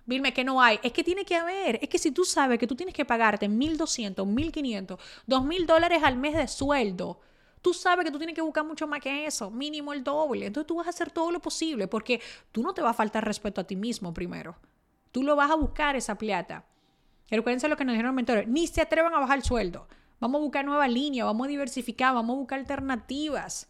Dime 0.06 0.32
que 0.32 0.44
no 0.44 0.60
hay. 0.60 0.78
Es 0.82 0.92
que 0.92 1.04
tiene 1.04 1.24
que 1.24 1.36
haber. 1.36 1.78
Es 1.82 1.88
que 1.88 1.98
si 1.98 2.10
tú 2.10 2.24
sabes 2.24 2.58
que 2.58 2.66
tú 2.66 2.74
tienes 2.74 2.94
que 2.94 3.04
pagarte 3.04 3.48
1.200, 3.48 4.14
1.500, 4.14 4.98
2.000 5.26 5.66
dólares 5.66 6.02
al 6.02 6.16
mes 6.16 6.34
de 6.34 6.48
sueldo, 6.48 7.20
tú 7.62 7.74
sabes 7.74 8.04
que 8.04 8.10
tú 8.10 8.18
tienes 8.18 8.34
que 8.34 8.42
buscar 8.42 8.64
mucho 8.64 8.86
más 8.86 9.00
que 9.00 9.26
eso, 9.26 9.50
mínimo 9.50 9.92
el 9.92 10.02
doble. 10.02 10.46
Entonces 10.46 10.66
tú 10.66 10.76
vas 10.76 10.86
a 10.86 10.90
hacer 10.90 11.10
todo 11.10 11.30
lo 11.30 11.40
posible 11.40 11.86
porque 11.88 12.20
tú 12.52 12.62
no 12.62 12.74
te 12.74 12.82
va 12.82 12.90
a 12.90 12.94
faltar 12.94 13.24
respeto 13.24 13.60
a 13.60 13.64
ti 13.64 13.76
mismo 13.76 14.12
primero. 14.12 14.56
Tú 15.12 15.22
lo 15.22 15.36
vas 15.36 15.50
a 15.50 15.56
buscar 15.56 15.96
esa 15.96 16.16
plata. 16.16 16.64
Recuérdense 17.30 17.68
lo 17.68 17.76
que 17.76 17.84
nos 17.84 17.92
dijeron 17.92 18.08
los 18.08 18.16
mentores. 18.16 18.48
Ni 18.48 18.66
se 18.66 18.80
atrevan 18.80 19.14
a 19.14 19.20
bajar 19.20 19.38
el 19.38 19.44
sueldo. 19.44 19.86
Vamos 20.18 20.40
a 20.40 20.42
buscar 20.42 20.64
nueva 20.64 20.86
línea, 20.86 21.24
vamos 21.24 21.46
a 21.46 21.48
diversificar, 21.48 22.14
vamos 22.14 22.34
a 22.34 22.38
buscar 22.38 22.58
alternativas. 22.58 23.68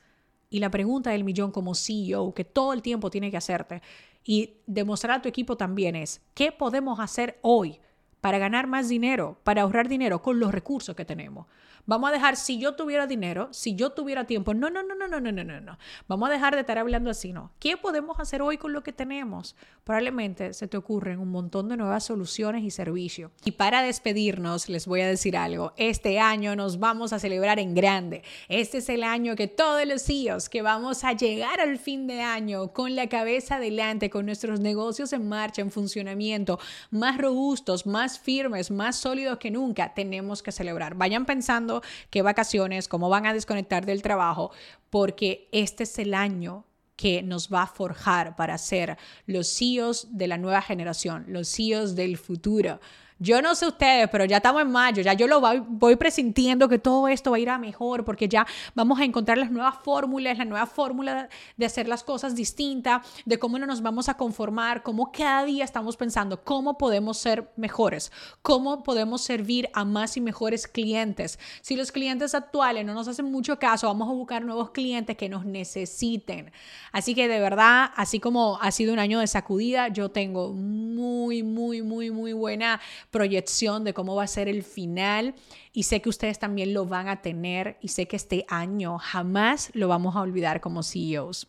Y 0.48 0.58
la 0.58 0.70
pregunta 0.70 1.10
del 1.10 1.22
millón 1.22 1.52
como 1.52 1.74
CEO, 1.74 2.34
que 2.34 2.44
todo 2.44 2.72
el 2.72 2.82
tiempo 2.82 3.08
tiene 3.08 3.30
que 3.30 3.36
hacerte, 3.36 3.82
y 4.24 4.54
demostrar 4.66 5.18
a 5.18 5.22
tu 5.22 5.28
equipo 5.28 5.56
también 5.56 5.96
es, 5.96 6.22
¿qué 6.34 6.52
podemos 6.52 7.00
hacer 7.00 7.38
hoy 7.42 7.80
para 8.20 8.38
ganar 8.38 8.66
más 8.66 8.88
dinero, 8.88 9.38
para 9.44 9.62
ahorrar 9.62 9.88
dinero 9.88 10.22
con 10.22 10.38
los 10.40 10.52
recursos 10.52 10.94
que 10.94 11.04
tenemos? 11.04 11.46
Vamos 11.86 12.10
a 12.10 12.12
dejar, 12.12 12.36
si 12.36 12.58
yo 12.58 12.74
tuviera 12.74 13.06
dinero, 13.06 13.48
si 13.52 13.74
yo 13.74 13.90
tuviera 13.90 14.24
tiempo, 14.26 14.54
no, 14.54 14.70
no, 14.70 14.82
no, 14.82 14.94
no, 14.94 15.08
no, 15.08 15.20
no, 15.20 15.32
no, 15.32 15.60
no. 15.60 15.78
Vamos 16.08 16.28
a 16.28 16.32
dejar 16.32 16.54
de 16.54 16.60
estar 16.60 16.78
hablando 16.78 17.10
así, 17.10 17.32
¿no? 17.32 17.52
¿Qué 17.58 17.76
podemos 17.76 18.20
hacer 18.20 18.42
hoy 18.42 18.58
con 18.58 18.72
lo 18.72 18.82
que 18.82 18.92
tenemos? 18.92 19.56
Probablemente 19.84 20.52
se 20.54 20.68
te 20.68 20.76
ocurren 20.76 21.18
un 21.18 21.30
montón 21.30 21.68
de 21.68 21.76
nuevas 21.76 22.04
soluciones 22.04 22.62
y 22.64 22.70
servicios. 22.70 23.30
Y 23.44 23.52
para 23.52 23.82
despedirnos, 23.82 24.68
les 24.68 24.86
voy 24.86 25.00
a 25.00 25.08
decir 25.08 25.36
algo. 25.36 25.72
Este 25.76 26.20
año 26.20 26.56
nos 26.56 26.78
vamos 26.78 27.12
a 27.12 27.18
celebrar 27.18 27.58
en 27.58 27.74
grande. 27.74 28.22
Este 28.48 28.78
es 28.78 28.88
el 28.88 29.02
año 29.02 29.36
que 29.36 29.48
todos 29.48 29.86
los 29.86 30.02
CEOs 30.04 30.48
que 30.48 30.62
vamos 30.62 31.04
a 31.04 31.12
llegar 31.12 31.60
al 31.60 31.78
fin 31.78 32.06
de 32.06 32.20
año 32.20 32.72
con 32.72 32.94
la 32.96 33.08
cabeza 33.08 33.56
adelante, 33.56 34.10
con 34.10 34.26
nuestros 34.26 34.60
negocios 34.60 35.12
en 35.12 35.28
marcha, 35.28 35.62
en 35.62 35.70
funcionamiento, 35.70 36.58
más 36.90 37.18
robustos, 37.18 37.86
más 37.86 38.18
firmes, 38.18 38.70
más 38.70 38.96
sólidos 38.96 39.38
que 39.38 39.50
nunca, 39.50 39.94
tenemos 39.94 40.42
que 40.42 40.52
celebrar. 40.52 40.94
Vayan 40.94 41.24
pensando 41.24 41.69
qué 42.10 42.22
vacaciones, 42.22 42.88
cómo 42.88 43.08
van 43.08 43.26
a 43.26 43.34
desconectar 43.34 43.86
del 43.86 44.02
trabajo, 44.02 44.50
porque 44.90 45.48
este 45.52 45.84
es 45.84 45.98
el 45.98 46.14
año 46.14 46.64
que 46.96 47.22
nos 47.22 47.48
va 47.48 47.62
a 47.62 47.66
forjar 47.66 48.36
para 48.36 48.58
ser 48.58 48.98
los 49.26 49.56
CEOs 49.56 50.08
de 50.10 50.26
la 50.26 50.36
nueva 50.36 50.60
generación, 50.60 51.24
los 51.28 51.48
CEOs 51.48 51.94
del 51.94 52.18
futuro. 52.18 52.78
Yo 53.22 53.42
no 53.42 53.54
sé 53.54 53.66
ustedes, 53.66 54.08
pero 54.08 54.24
ya 54.24 54.38
estamos 54.38 54.62
en 54.62 54.70
mayo, 54.70 55.02
ya 55.02 55.12
yo 55.12 55.26
lo 55.26 55.42
voy, 55.42 55.96
presintiendo 55.96 56.70
que 56.70 56.78
todo 56.78 57.06
esto 57.06 57.30
va 57.30 57.36
a 57.36 57.40
ir 57.40 57.50
a 57.50 57.58
mejor 57.58 58.02
porque 58.02 58.28
ya 58.28 58.46
vamos 58.74 58.98
a 58.98 59.04
encontrar 59.04 59.36
las 59.36 59.50
nuevas 59.50 59.74
fórmulas, 59.84 60.38
la 60.38 60.46
nueva 60.46 60.64
fórmula 60.64 61.28
de 61.58 61.66
hacer 61.66 61.86
las 61.86 62.02
cosas 62.02 62.34
distintas, 62.34 63.06
de 63.26 63.38
cómo 63.38 63.58
no 63.58 63.66
nos 63.66 63.82
vamos 63.82 64.08
a 64.08 64.14
conformar, 64.14 64.82
cómo 64.82 65.12
cada 65.12 65.44
día 65.44 65.64
estamos 65.64 65.98
pensando 65.98 66.42
cómo 66.42 66.78
podemos 66.78 67.18
ser 67.18 67.50
mejores, 67.56 68.10
cómo 68.40 68.82
podemos 68.82 69.20
servir 69.20 69.68
a 69.74 69.84
más 69.84 70.16
y 70.16 70.22
mejores 70.22 70.66
clientes. 70.66 71.38
Si 71.60 71.76
los 71.76 71.92
clientes 71.92 72.34
actuales 72.34 72.86
no 72.86 72.94
nos 72.94 73.06
hacen 73.06 73.30
mucho 73.30 73.58
caso, 73.58 73.86
vamos 73.88 74.08
a 74.08 74.12
buscar 74.12 74.46
nuevos 74.46 74.70
clientes 74.70 75.18
que 75.18 75.28
nos 75.28 75.44
necesiten. 75.44 76.52
Así 76.90 77.14
que 77.14 77.28
de 77.28 77.38
verdad, 77.38 77.90
así 77.96 78.18
como 78.18 78.58
ha 78.62 78.70
sido 78.70 78.94
un 78.94 78.98
año 78.98 79.20
de 79.20 79.26
sacudida, 79.26 79.88
yo 79.88 80.10
tengo 80.10 80.54
muy, 80.54 81.42
muy, 81.42 81.82
muy, 81.82 82.10
muy 82.10 82.32
buena 82.32 82.80
proyección 83.10 83.84
de 83.84 83.94
cómo 83.94 84.14
va 84.14 84.24
a 84.24 84.28
ser 84.28 84.48
el 84.48 84.62
final 84.62 85.34
y 85.72 85.84
sé 85.84 86.00
que 86.00 86.08
ustedes 86.08 86.38
también 86.38 86.74
lo 86.74 86.86
van 86.86 87.08
a 87.08 87.22
tener 87.22 87.78
y 87.80 87.88
sé 87.88 88.06
que 88.06 88.16
este 88.16 88.44
año 88.48 88.98
jamás 88.98 89.70
lo 89.74 89.88
vamos 89.88 90.16
a 90.16 90.20
olvidar 90.20 90.60
como 90.60 90.82
CEOs. 90.82 91.48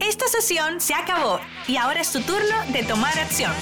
Esta 0.00 0.26
sesión 0.26 0.80
se 0.80 0.94
acabó 0.94 1.38
y 1.68 1.76
ahora 1.76 2.00
es 2.00 2.12
tu 2.12 2.20
turno 2.20 2.56
de 2.72 2.82
tomar 2.82 3.16
acción. 3.18 3.52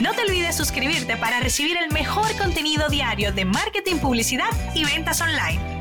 No 0.00 0.12
te 0.14 0.22
olvides 0.22 0.56
suscribirte 0.56 1.16
para 1.16 1.40
recibir 1.40 1.76
el 1.76 1.92
mejor 1.92 2.36
contenido 2.36 2.88
diario 2.88 3.32
de 3.32 3.44
marketing, 3.44 3.96
publicidad 3.96 4.50
y 4.74 4.84
ventas 4.84 5.20
online. 5.20 5.77